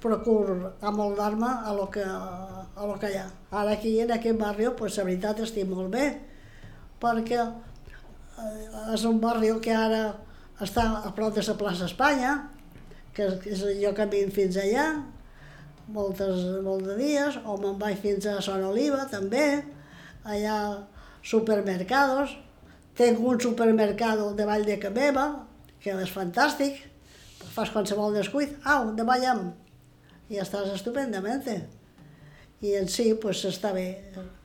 procuro 0.00 0.74
amoldar-me 0.80 1.48
a 1.48 1.72
lo 1.74 1.90
que, 1.90 2.04
a 2.04 2.86
lo 2.86 2.98
que 2.98 3.10
hi 3.10 3.18
ha. 3.18 3.26
Ara 3.50 3.72
aquí 3.72 3.98
en 4.00 4.12
aquest 4.14 4.38
barri, 4.38 4.68
pues, 4.78 4.98
la 4.98 5.06
veritat 5.08 5.42
estic 5.42 5.66
molt 5.66 5.90
bé, 5.94 6.06
perquè 7.02 7.40
eh, 7.40 8.94
és 8.94 9.04
un 9.08 9.18
barri 9.22 9.50
que 9.64 9.74
ara 9.74 10.02
està 10.62 10.86
a 11.06 11.12
prop 11.14 11.34
de 11.34 11.42
la 11.46 11.56
plaça 11.58 11.88
Espanya, 11.90 12.36
que 13.14 13.26
és 13.50 13.64
jo 13.80 13.92
vinc 14.12 14.34
fins 14.34 14.58
allà, 14.62 14.86
moltes, 15.88 16.44
molts 16.62 16.86
de 16.86 16.96
dies, 16.98 17.40
o 17.44 17.56
me'n 17.58 17.78
vaig 17.80 17.98
fins 17.98 18.26
a 18.26 18.38
Son 18.44 18.62
Oliva 18.70 19.06
també, 19.10 19.64
allà 20.24 20.58
supermercados, 21.28 22.32
tinc 22.96 23.20
un 23.20 23.40
supermercado 23.40 24.32
de 24.34 24.46
Vall 24.48 24.64
de 24.64 24.78
Cameva, 24.80 25.26
que 25.82 25.92
és 25.92 26.12
fantàstic, 26.12 26.80
fas 27.52 27.70
qualsevol 27.74 28.16
descuit, 28.16 28.56
au, 28.64 28.94
davallem, 28.96 29.50
i 30.32 30.40
estàs 30.40 30.72
estupendamente. 30.72 31.60
I 32.64 32.74
en 32.80 32.88
si, 32.90 33.12
pues, 33.20 33.44
està 33.46 33.74
bé. 33.76 33.88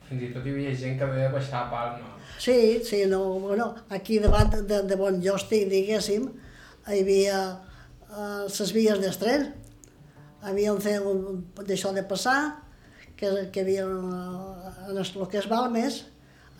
Fins 0.06 0.22
i 0.22 0.30
tot 0.34 0.44
hi 0.44 0.52
havia 0.52 0.74
gent 0.78 1.00
que 1.00 1.08
ve 1.08 1.24
a 1.26 1.32
baixar 1.32 1.64
a 1.64 1.70
Palma. 1.72 2.12
Sí, 2.38 2.82
sí, 2.84 3.04
no, 3.08 3.22
bueno, 3.40 3.72
aquí 3.88 4.20
davant 4.20 4.52
de, 4.68 4.82
de 4.84 4.98
on 5.00 5.20
jo 5.24 5.38
estic, 5.40 5.66
diguéssim, 5.72 6.28
hi 6.84 7.00
havia 7.00 7.40
les 8.44 8.74
vies 8.76 9.00
d'estren. 9.00 9.48
Havíem 10.44 10.78
fet 10.84 11.64
d'això 11.64 11.94
de 11.96 12.04
passar, 12.06 12.38
que, 13.16 13.30
que 13.50 13.62
havia, 13.64 13.86
uh, 13.88 14.90
en 14.90 15.00
el 15.00 15.30
que 15.32 15.40
és 15.40 15.48
Balmes, 15.48 16.02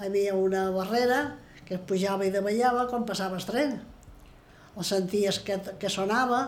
hi 0.00 0.08
havia 0.08 0.34
una 0.34 0.68
barrera 0.74 1.36
que 1.64 1.76
es 1.78 1.82
pujava 1.88 2.26
i 2.26 2.32
davallava 2.34 2.88
quan 2.90 3.06
passava 3.08 3.38
el 3.38 3.46
tren. 3.46 3.78
O 4.74 4.82
senties 4.82 5.38
que, 5.46 5.56
que 5.80 5.90
sonava, 5.90 6.40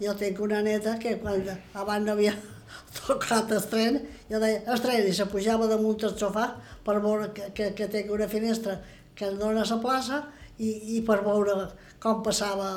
jo 0.00 0.14
tinc 0.20 0.40
una 0.44 0.60
neta 0.62 0.98
que 1.00 1.16
quan 1.20 1.42
abans 1.74 2.06
no 2.06 2.12
havia 2.12 2.34
tocat 3.00 3.50
el 3.56 3.64
tren, 3.72 4.00
jo 4.30 4.40
deia, 4.42 4.62
el 4.66 4.82
tren, 4.84 5.06
i 5.08 5.16
se 5.16 5.26
pujava 5.32 5.68
damunt 5.70 6.04
el 6.06 6.16
sofà 6.20 6.46
per 6.84 6.98
veure 7.00 7.30
que, 7.36 7.50
que, 7.56 7.72
que 7.76 7.88
tinc 7.92 8.12
una 8.12 8.28
finestra 8.28 8.78
que 9.16 9.28
em 9.28 9.38
dona 9.40 9.64
a 9.64 9.68
la 9.68 9.80
plaça 9.82 10.22
i, 10.58 10.70
i 10.96 11.00
per 11.06 11.20
veure 11.24 11.56
com 12.00 12.22
passava 12.24 12.70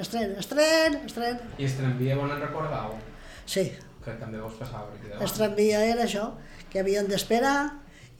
el 0.00 0.08
tren, 0.08 0.34
el 0.38 0.46
tren, 0.48 0.98
el 1.04 1.12
tren. 1.12 1.40
I 1.58 1.66
el 1.66 1.76
tramvia 1.76 2.18
on 2.18 2.30
en 2.32 2.40
recordau? 2.40 2.94
Sí. 3.44 3.66
Que 4.00 4.14
també 4.16 4.40
vos 4.40 4.54
passava 4.56 4.86
per 4.88 4.96
aquí 4.96 5.10
davant. 5.10 5.26
El 5.26 5.34
tramvia 5.36 5.82
era 5.90 6.06
això, 6.06 6.30
que 6.72 6.80
havien 6.80 7.10
d'esperar, 7.10 7.56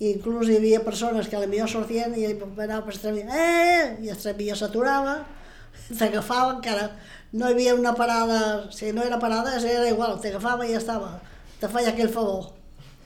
i 0.01 0.15
inclús 0.15 0.49
hi 0.49 0.57
havia 0.57 0.81
persones 0.85 1.29
que 1.29 1.37
a 1.37 1.45
la 1.45 1.49
millor 1.51 1.69
sortien 1.69 2.17
i 2.17 2.27
anava 2.33 2.83
per 2.89 2.97
tramvia, 2.97 3.29
eh, 3.31 3.97
i 4.01 4.11
el 4.11 4.19
tramvia 4.19 4.57
s'aturava, 4.57 5.21
t'agafava 5.99 6.57
encara 6.57 6.91
no 7.33 7.47
hi 7.47 7.53
havia 7.53 7.75
una 7.75 7.95
parada, 7.95 8.71
si 8.73 8.93
no 8.93 9.03
era 9.03 9.19
parada, 9.19 9.55
era 9.59 9.89
igual, 9.89 10.19
t'agafava 10.21 10.67
i 10.67 10.73
ja 10.73 10.81
estava, 10.81 11.13
te 11.61 11.69
feia 11.71 11.93
aquell 11.93 12.11
favor. 12.11 12.49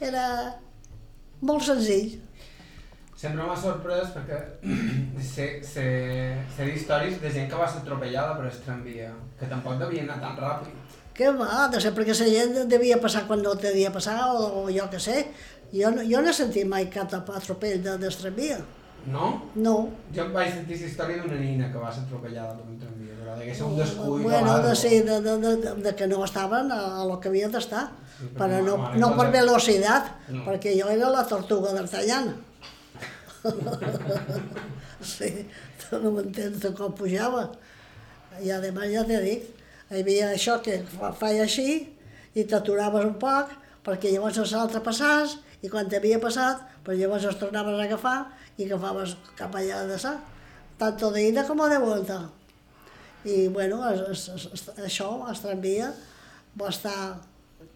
Era 0.00 0.54
molt 1.44 1.64
senzill. 1.66 2.14
Sempre 3.14 3.44
m'ha 3.44 3.56
sorprès 3.56 4.10
perquè 4.14 4.38
sé, 5.34 5.48
sé, 5.64 5.84
sé 6.56 6.66
d'històries 6.68 7.20
de 7.20 7.30
gent 7.36 7.50
que 7.50 7.60
va 7.60 7.68
ser 7.68 7.82
atropellada 7.82 8.38
per 8.38 8.48
el 8.48 8.58
tramvia, 8.64 9.12
que 9.40 9.48
tampoc 9.50 9.76
devia 9.82 10.06
anar 10.06 10.18
tan 10.22 10.40
ràpid. 10.40 10.80
Que 11.14 11.28
va, 11.30 11.68
de 11.70 11.78
ser 11.78 11.92
perquè 11.94 12.16
la 12.16 12.30
gent 12.32 12.56
devia 12.72 12.96
passar 13.02 13.22
quan 13.28 13.44
no 13.44 13.52
devia 13.60 13.92
passar, 13.94 14.16
o, 14.32 14.64
o 14.64 14.70
jo 14.72 14.88
que 14.90 14.98
sé. 14.98 15.20
Jo, 15.74 15.90
jo 16.06 16.22
no 16.22 16.30
he 16.30 16.36
sentit 16.36 16.66
mai 16.70 16.86
cap 16.92 17.12
atropell 17.18 17.82
de, 17.82 17.98
del 17.98 18.16
tramvia. 18.20 18.58
No? 19.10 19.30
No. 19.60 19.74
Jo 20.16 20.24
vaig 20.32 20.52
sentir 20.54 20.78
la 20.80 20.86
història 20.88 21.20
d'una 21.20 21.36
nina 21.40 21.66
que 21.72 21.80
va 21.80 21.90
ser 21.92 22.04
atropellada 22.06 22.54
per 22.56 22.70
un 22.70 22.78
tramvia, 22.80 23.16
però 23.18 23.34
degué 23.40 23.56
ser 23.58 23.66
un 23.66 23.76
descuit 23.76 24.22
bueno, 24.24 24.54
de, 24.64 24.74
ser, 24.80 24.92
de, 25.04 25.18
de, 25.26 25.34
de, 25.42 25.74
de, 25.84 25.94
que 25.98 26.08
no 26.08 26.22
estaven 26.24 26.72
a, 26.72 26.80
a 27.02 27.04
lo 27.08 27.18
que 27.20 27.28
havien 27.28 27.52
d'estar, 27.52 27.84
sí, 28.14 28.30
però 28.38 28.62
no, 28.64 28.78
no 29.02 29.10
per 29.18 29.28
velocitat, 29.34 30.08
no. 30.30 30.46
perquè 30.46 30.72
jo 30.78 30.88
era 30.94 31.10
la 31.12 31.26
tortuga 31.28 31.74
d'Artallan. 31.76 32.32
sí, 35.14 35.32
tu 35.82 36.00
no 36.00 36.14
m'entens 36.14 36.62
de 36.62 36.72
com 36.78 36.94
pujava. 36.96 37.50
I 38.40 38.54
además 38.54 38.88
ja 38.94 39.04
t'he 39.04 39.20
dit, 39.26 39.50
hi 39.90 40.00
havia 40.00 40.32
això 40.32 40.56
que 40.64 40.80
feia 41.20 41.44
així, 41.44 41.82
i 42.34 42.48
t'aturaves 42.48 43.04
un 43.04 43.18
poc, 43.20 43.52
perquè 43.84 44.14
llavors 44.14 44.40
l'altre 44.54 44.80
passàs 44.80 45.36
i 45.64 45.70
quan 45.72 45.88
t'havia 45.88 46.20
passat, 46.20 46.60
pues 46.84 46.98
llavors 47.00 47.24
els 47.24 47.38
tornaves 47.40 47.78
a 47.78 47.84
agafar 47.86 48.16
i 48.58 48.66
agafaves 48.66 49.16
cap 49.38 49.54
allà 49.56 49.84
de 49.88 49.96
sa, 50.00 50.18
tanto 50.78 51.10
de 51.14 51.22
ida 51.30 51.46
com 51.48 51.62
de 51.64 51.78
volta. 51.80 52.18
I 53.24 53.48
bueno, 53.48 53.80
es, 53.88 54.28
es, 54.28 54.48
es, 54.52 54.66
això, 54.76 55.08
el 55.30 55.38
tramvia, 55.40 55.88
va 56.60 56.68
estar, 56.68 57.16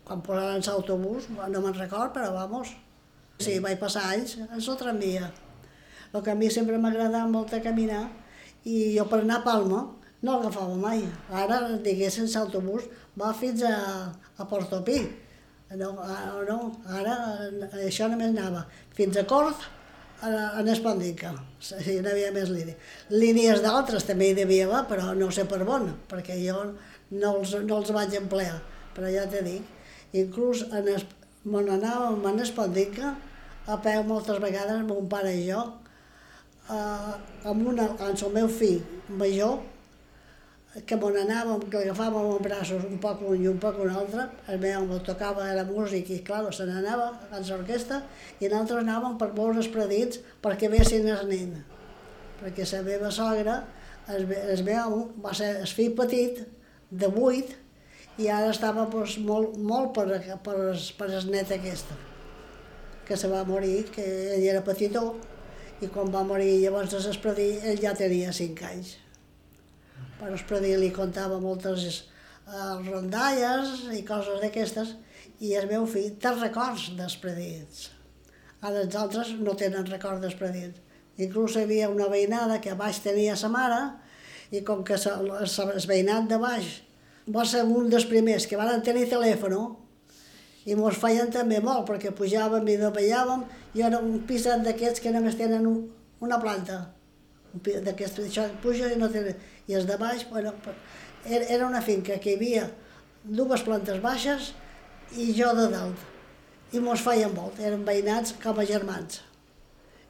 quan 0.04 0.20
posaren 0.20 0.60
l'autobús, 0.66 1.30
no 1.32 1.62
me'n 1.64 1.78
record, 1.78 2.12
però 2.12 2.34
vamos, 2.34 2.74
sí, 3.40 3.58
vaig 3.64 3.80
passar 3.80 4.04
anys 4.12 4.36
en 4.42 4.52
el 4.58 4.76
tramvia. 4.76 5.30
El 6.12 6.22
que 6.24 6.32
a 6.32 6.36
mi 6.36 6.50
sempre 6.52 6.76
m'agradava 6.80 7.28
molt 7.28 7.54
a 7.56 7.62
caminar 7.64 8.06
i 8.64 8.96
jo 8.96 9.04
per 9.08 9.22
anar 9.22 9.40
a 9.40 9.44
Palma 9.44 9.80
no 10.20 10.36
l'agafava 10.36 10.76
mai. 10.76 11.04
Ara, 11.30 11.62
diguéssim, 11.84 12.28
l'autobús 12.34 12.88
va 13.16 13.32
fins 13.32 13.64
a, 13.64 13.74
a 14.36 14.46
Portopí. 14.48 15.00
No, 15.76 15.90
ara, 16.00 16.30
no, 16.48 16.60
ara 16.96 17.16
això 17.84 18.06
només 18.08 18.30
anava 18.32 18.62
fins 18.96 19.18
a 19.20 19.24
Cort, 19.28 19.66
en 20.22 20.68
Espandica, 20.68 21.34
sí, 21.62 21.98
no 22.02 22.10
havia 22.10 22.30
més 22.34 22.48
línies. 22.50 22.76
Línies 23.12 23.60
d'altres 23.62 24.06
també 24.08 24.30
hi 24.30 24.38
devia 24.38 24.66
haver, 24.66 24.82
però 24.90 25.12
no 25.14 25.30
sé 25.30 25.44
per 25.46 25.60
on, 25.62 25.92
perquè 26.10 26.38
jo 26.40 26.64
no 27.10 27.34
els, 27.36 27.54
no 27.62 27.78
els 27.78 27.92
vaig 27.94 28.16
emplear, 28.18 28.56
però 28.96 29.10
ja 29.12 29.28
t'he 29.30 29.44
dit. 29.46 29.74
Inclús 30.18 30.64
en 30.72 30.88
es, 30.94 31.04
me 31.44 31.62
n'anàvem 31.62 32.26
a 32.26 32.34
Espandica 32.42 33.14
a 33.68 33.76
peu 33.84 34.02
moltes 34.08 34.40
vegades, 34.42 34.82
mon 34.88 35.08
pare 35.08 35.34
i 35.36 35.46
jo, 35.50 35.62
eh, 36.72 37.12
amb, 37.44 37.66
una, 37.74 37.90
amb 37.92 38.26
el 38.26 38.34
meu 38.34 38.48
fill 38.48 38.80
major, 39.08 39.60
que 40.86 40.96
me 41.00 41.08
n'anàvem, 41.14 41.62
que 41.72 41.80
agafàvem 41.80 42.26
en 42.34 42.42
braços 42.44 42.84
un 42.84 42.98
poc 43.00 43.22
un 43.24 43.40
i 43.40 43.48
un 43.48 43.56
poc 43.60 43.78
un 43.80 43.90
altre, 43.90 44.26
el 44.52 44.58
meu 44.60 44.84
me 44.86 44.98
tocava 45.04 45.46
la 45.56 45.64
música 45.64 46.12
i 46.12 46.20
clar, 46.24 46.42
se 46.52 46.66
n'anava 46.68 47.08
a 47.32 47.40
l'orquestra 47.40 48.02
i 48.40 48.50
nosaltres 48.50 48.84
anàvem 48.84 49.16
per 49.20 49.30
veure 49.38 49.62
els 49.62 49.70
predits 49.72 50.20
perquè 50.44 50.68
vessin 50.68 51.08
el 51.14 51.24
nen. 51.30 51.56
Perquè 52.42 52.68
la 52.72 52.82
meva 52.84 53.10
sogra, 53.10 53.62
el, 54.12 54.28
el 54.28 54.62
meu, 54.68 55.00
va 55.24 55.32
ser 55.34 55.54
el 55.62 55.72
fill 55.72 55.96
petit, 55.96 56.44
de 56.90 57.08
vuit, 57.16 57.56
i 58.18 58.28
ara 58.28 58.52
estava 58.52 58.84
pues, 58.92 59.16
molt, 59.24 59.56
molt 59.56 59.92
per, 59.96 60.06
per, 60.44 60.60
per 61.00 61.10
el 61.10 61.32
net 61.32 61.50
aquesta, 61.56 61.96
que 63.08 63.16
se 63.16 63.32
va 63.32 63.42
morir, 63.48 63.88
que 63.94 64.04
ell 64.36 64.46
era 64.52 64.62
petitó, 64.64 65.10
i 65.80 65.88
quan 65.88 66.12
va 66.12 66.26
morir 66.28 66.58
llavors 66.60 66.92
de 66.92 67.02
l'Espredí, 67.08 67.52
ell 67.64 67.80
ja 67.80 67.96
tenia 67.96 68.32
cinc 68.36 68.64
anys 68.68 68.96
per 70.18 70.32
Espredí 70.34 70.74
li 70.76 70.90
contava 70.94 71.38
moltes 71.42 71.86
eh, 71.88 72.74
rondalles 72.88 73.86
i 73.94 74.02
coses 74.06 74.40
d'aquestes, 74.42 74.96
i 75.40 75.54
el 75.54 75.68
meu 75.70 75.86
fill 75.86 76.16
té 76.18 76.32
records 76.34 76.90
d'Espredits. 76.98 77.88
Ara 78.60 78.82
els 78.82 78.96
altres 78.98 79.30
no 79.38 79.54
tenen 79.54 79.86
records 79.86 80.24
d'Espredits. 80.24 80.82
Inclús 81.22 81.54
hi 81.54 81.64
havia 81.66 81.90
una 81.90 82.08
veïnada 82.10 82.58
que 82.62 82.72
a 82.74 82.78
baix 82.78 82.98
tenia 83.02 83.36
sa 83.38 83.50
mare, 83.50 83.80
i 84.50 84.62
com 84.64 84.82
que 84.86 84.96
el 84.96 85.88
veïnat 85.90 86.28
de 86.30 86.38
baix 86.40 86.68
va 87.28 87.44
ser 87.44 87.62
un 87.62 87.90
dels 87.92 88.06
primers 88.08 88.46
que 88.48 88.58
van 88.58 88.82
tenir 88.82 89.06
telèfon, 89.10 89.56
i 90.68 90.76
mos 90.76 90.98
feien 91.00 91.30
també 91.32 91.60
molt, 91.64 91.86
perquè 91.88 92.12
pujàvem 92.12 92.66
i 92.68 92.76
davallàvem, 92.80 93.44
i 93.76 93.84
era 93.86 94.00
un 94.04 94.20
piset 94.28 94.64
d'aquests 94.66 95.04
que 95.04 95.12
només 95.14 95.36
tenen 95.38 95.66
una 96.20 96.40
planta. 96.42 96.97
D'aquest, 97.52 98.20
això 98.26 98.44
puja 98.62 98.90
i 98.92 98.98
no 99.00 99.08
tenen 99.12 99.38
i 99.68 99.76
els 99.76 99.86
de 99.88 99.96
baix, 100.00 100.24
bueno, 100.30 100.52
era 101.24 101.66
una 101.66 101.80
finca 101.84 102.18
que 102.20 102.32
hi 102.32 102.36
havia 102.36 102.66
dues 103.24 103.64
plantes 103.66 104.00
baixes 104.04 104.52
i 105.16 105.32
jo 105.36 105.52
de 105.56 105.68
dalt. 105.72 106.04
I 106.72 106.80
mos 106.84 107.00
feien 107.04 107.32
molt, 107.34 107.60
eren 107.64 107.84
veïnats 107.84 108.34
com 108.42 108.58
a 108.60 108.66
germans. 108.68 109.22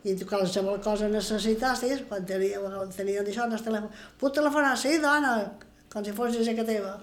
I 0.06 0.14
qualsevol 0.30 0.78
cosa 0.82 1.08
necessitassis, 1.10 2.04
quan 2.08 2.26
tenien, 2.26 2.62
tenien 2.94 3.26
això 3.26 3.46
en 3.46 3.54
el 3.54 3.62
telèfon, 3.62 3.90
puc 4.18 4.34
telefonar? 4.34 4.76
Sí, 4.78 4.96
dona, 5.02 5.34
com 5.92 6.04
si 6.06 6.14
fos 6.14 6.38
a 6.38 6.64
teva. 6.64 6.98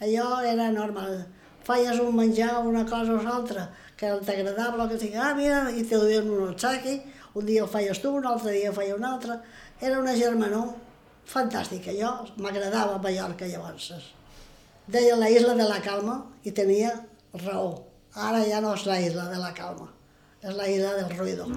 Allò 0.00 0.40
era 0.42 0.70
normal. 0.72 1.24
Feies 1.64 2.00
un 2.00 2.16
menjar, 2.16 2.58
una 2.60 2.84
cosa 2.84 3.14
o 3.14 3.22
l'altra, 3.22 3.68
que 3.96 4.08
t'agradava, 4.24 4.88
que 4.88 4.98
sigui, 4.98 5.16
ah, 5.16 5.34
mira, 5.36 5.70
i 5.70 5.84
te 5.84 5.96
duien 6.00 6.28
un 6.28 6.48
obsequi, 6.50 6.98
un 7.34 7.46
dia 7.46 7.62
el 7.64 7.70
feies 7.70 8.00
tu, 8.02 8.14
un 8.18 8.26
altre 8.26 8.54
dia 8.54 8.72
feia 8.72 8.94
un 8.96 9.04
altre. 9.04 9.38
Era 9.80 9.98
una 9.98 10.14
germanor 10.16 10.70
fantàstica. 11.26 11.94
Jo 11.94 12.12
m'agradava 12.38 13.00
Mallorca 13.02 13.48
llavors. 13.50 13.90
Deia 14.86 15.16
la 15.16 15.30
isla 15.32 15.54
de 15.58 15.66
la 15.68 15.80
calma 15.82 16.20
i 16.44 16.52
tenia 16.52 16.94
raó. 17.46 17.82
Ara 18.14 18.44
ja 18.46 18.60
no 18.62 18.76
és 18.78 18.86
la 18.86 19.00
isla 19.02 19.26
de 19.32 19.40
la 19.42 19.50
calma, 19.56 19.88
és 20.42 20.54
la 20.54 20.68
isla 20.70 20.94
del 21.00 21.16
ruido. 21.18 21.48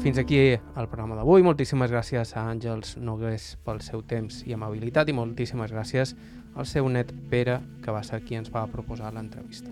Fins 0.00 0.16
aquí 0.16 0.38
el 0.56 0.86
programa 0.88 1.16
d'avui. 1.18 1.42
Moltíssimes 1.44 1.90
gràcies 1.92 2.30
a 2.32 2.46
Àngels 2.48 2.94
Nogués 3.04 3.56
pel 3.66 3.82
seu 3.84 4.00
temps 4.00 4.38
i 4.48 4.54
amabilitat 4.56 5.10
i 5.10 5.16
moltíssimes 5.16 5.74
gràcies 5.74 6.14
al 6.54 6.66
seu 6.66 6.88
net 6.88 7.12
Pere, 7.30 7.60
que 7.84 7.92
va 7.94 8.02
ser 8.02 8.22
qui 8.24 8.34
ens 8.38 8.50
va 8.52 8.66
proposar 8.70 9.12
l'entrevista. 9.14 9.70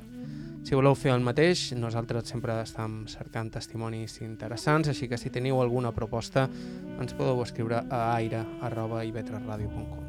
Si 0.68 0.76
voleu 0.76 0.92
fer 0.98 1.14
el 1.14 1.24
mateix, 1.24 1.72
nosaltres 1.78 2.28
sempre 2.28 2.58
estem 2.60 3.06
cercant 3.08 3.48
testimonis 3.54 4.18
interessants, 4.20 4.90
així 4.92 5.08
que 5.08 5.16
si 5.16 5.32
teniu 5.32 5.62
alguna 5.62 5.94
proposta 5.96 6.48
ens 7.00 7.14
podeu 7.16 7.40
escriure 7.46 7.84
a 7.88 8.02
aire.ivetresradio.com 8.18 10.04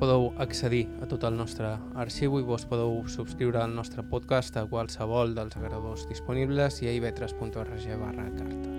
Podeu 0.00 0.30
accedir 0.40 0.86
a 1.04 1.06
tot 1.06 1.26
el 1.28 1.36
nostre 1.36 1.74
arxiu 2.00 2.38
i 2.40 2.46
vos 2.48 2.64
podeu 2.64 3.02
subscriure 3.12 3.60
al 3.60 3.76
nostre 3.76 4.02
podcast 4.02 4.56
a 4.56 4.64
qualsevol 4.64 5.36
dels 5.36 5.60
agradadors 5.60 6.08
disponibles 6.08 6.80
i 6.80 6.88
a 6.88 6.96
ivetres.org 6.96 7.88
barra 8.00 8.30
carta. 8.40 8.69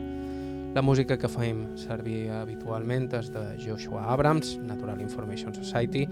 La 0.71 0.81
música 0.81 1.17
que 1.19 1.27
fem 1.27 1.65
servir 1.75 2.29
habitualment 2.31 3.09
és 3.17 3.27
de 3.33 3.41
Joshua 3.59 4.05
Abrams, 4.13 4.53
Natural 4.63 5.01
Information 5.03 5.51
Society, 5.53 6.05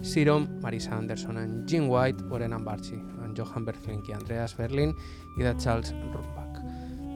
Sirom, 0.00 0.48
Marisa 0.62 0.96
Anderson 0.96 1.36
en 1.36 1.58
Jim 1.68 1.90
White, 1.90 2.24
Oren 2.32 2.56
Ambarchi, 2.56 2.96
Johan 3.36 3.64
Berflink 3.64 4.08
i 4.08 4.14
Andreas 4.16 4.56
Berlin 4.56 4.94
i 5.36 5.42
de 5.44 5.54
Charles 5.60 5.92
Rumbach. 6.14 6.62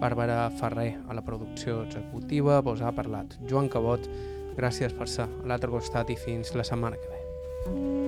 Bàrbara 0.00 0.48
Ferrer 0.60 0.98
a 1.08 1.16
la 1.16 1.24
producció 1.24 1.82
executiva, 1.86 2.60
vos 2.60 2.80
ha 2.80 2.92
parlat 2.92 3.36
Joan 3.48 3.68
Cabot, 3.72 4.04
gràcies 4.56 4.96
per 4.96 5.08
ser 5.08 5.28
a 5.28 5.48
l'altre 5.48 5.72
costat 5.72 6.12
i 6.12 6.20
fins 6.20 6.54
la 6.56 6.66
setmana 6.68 7.00
que 7.00 7.08
ve. 7.16 7.99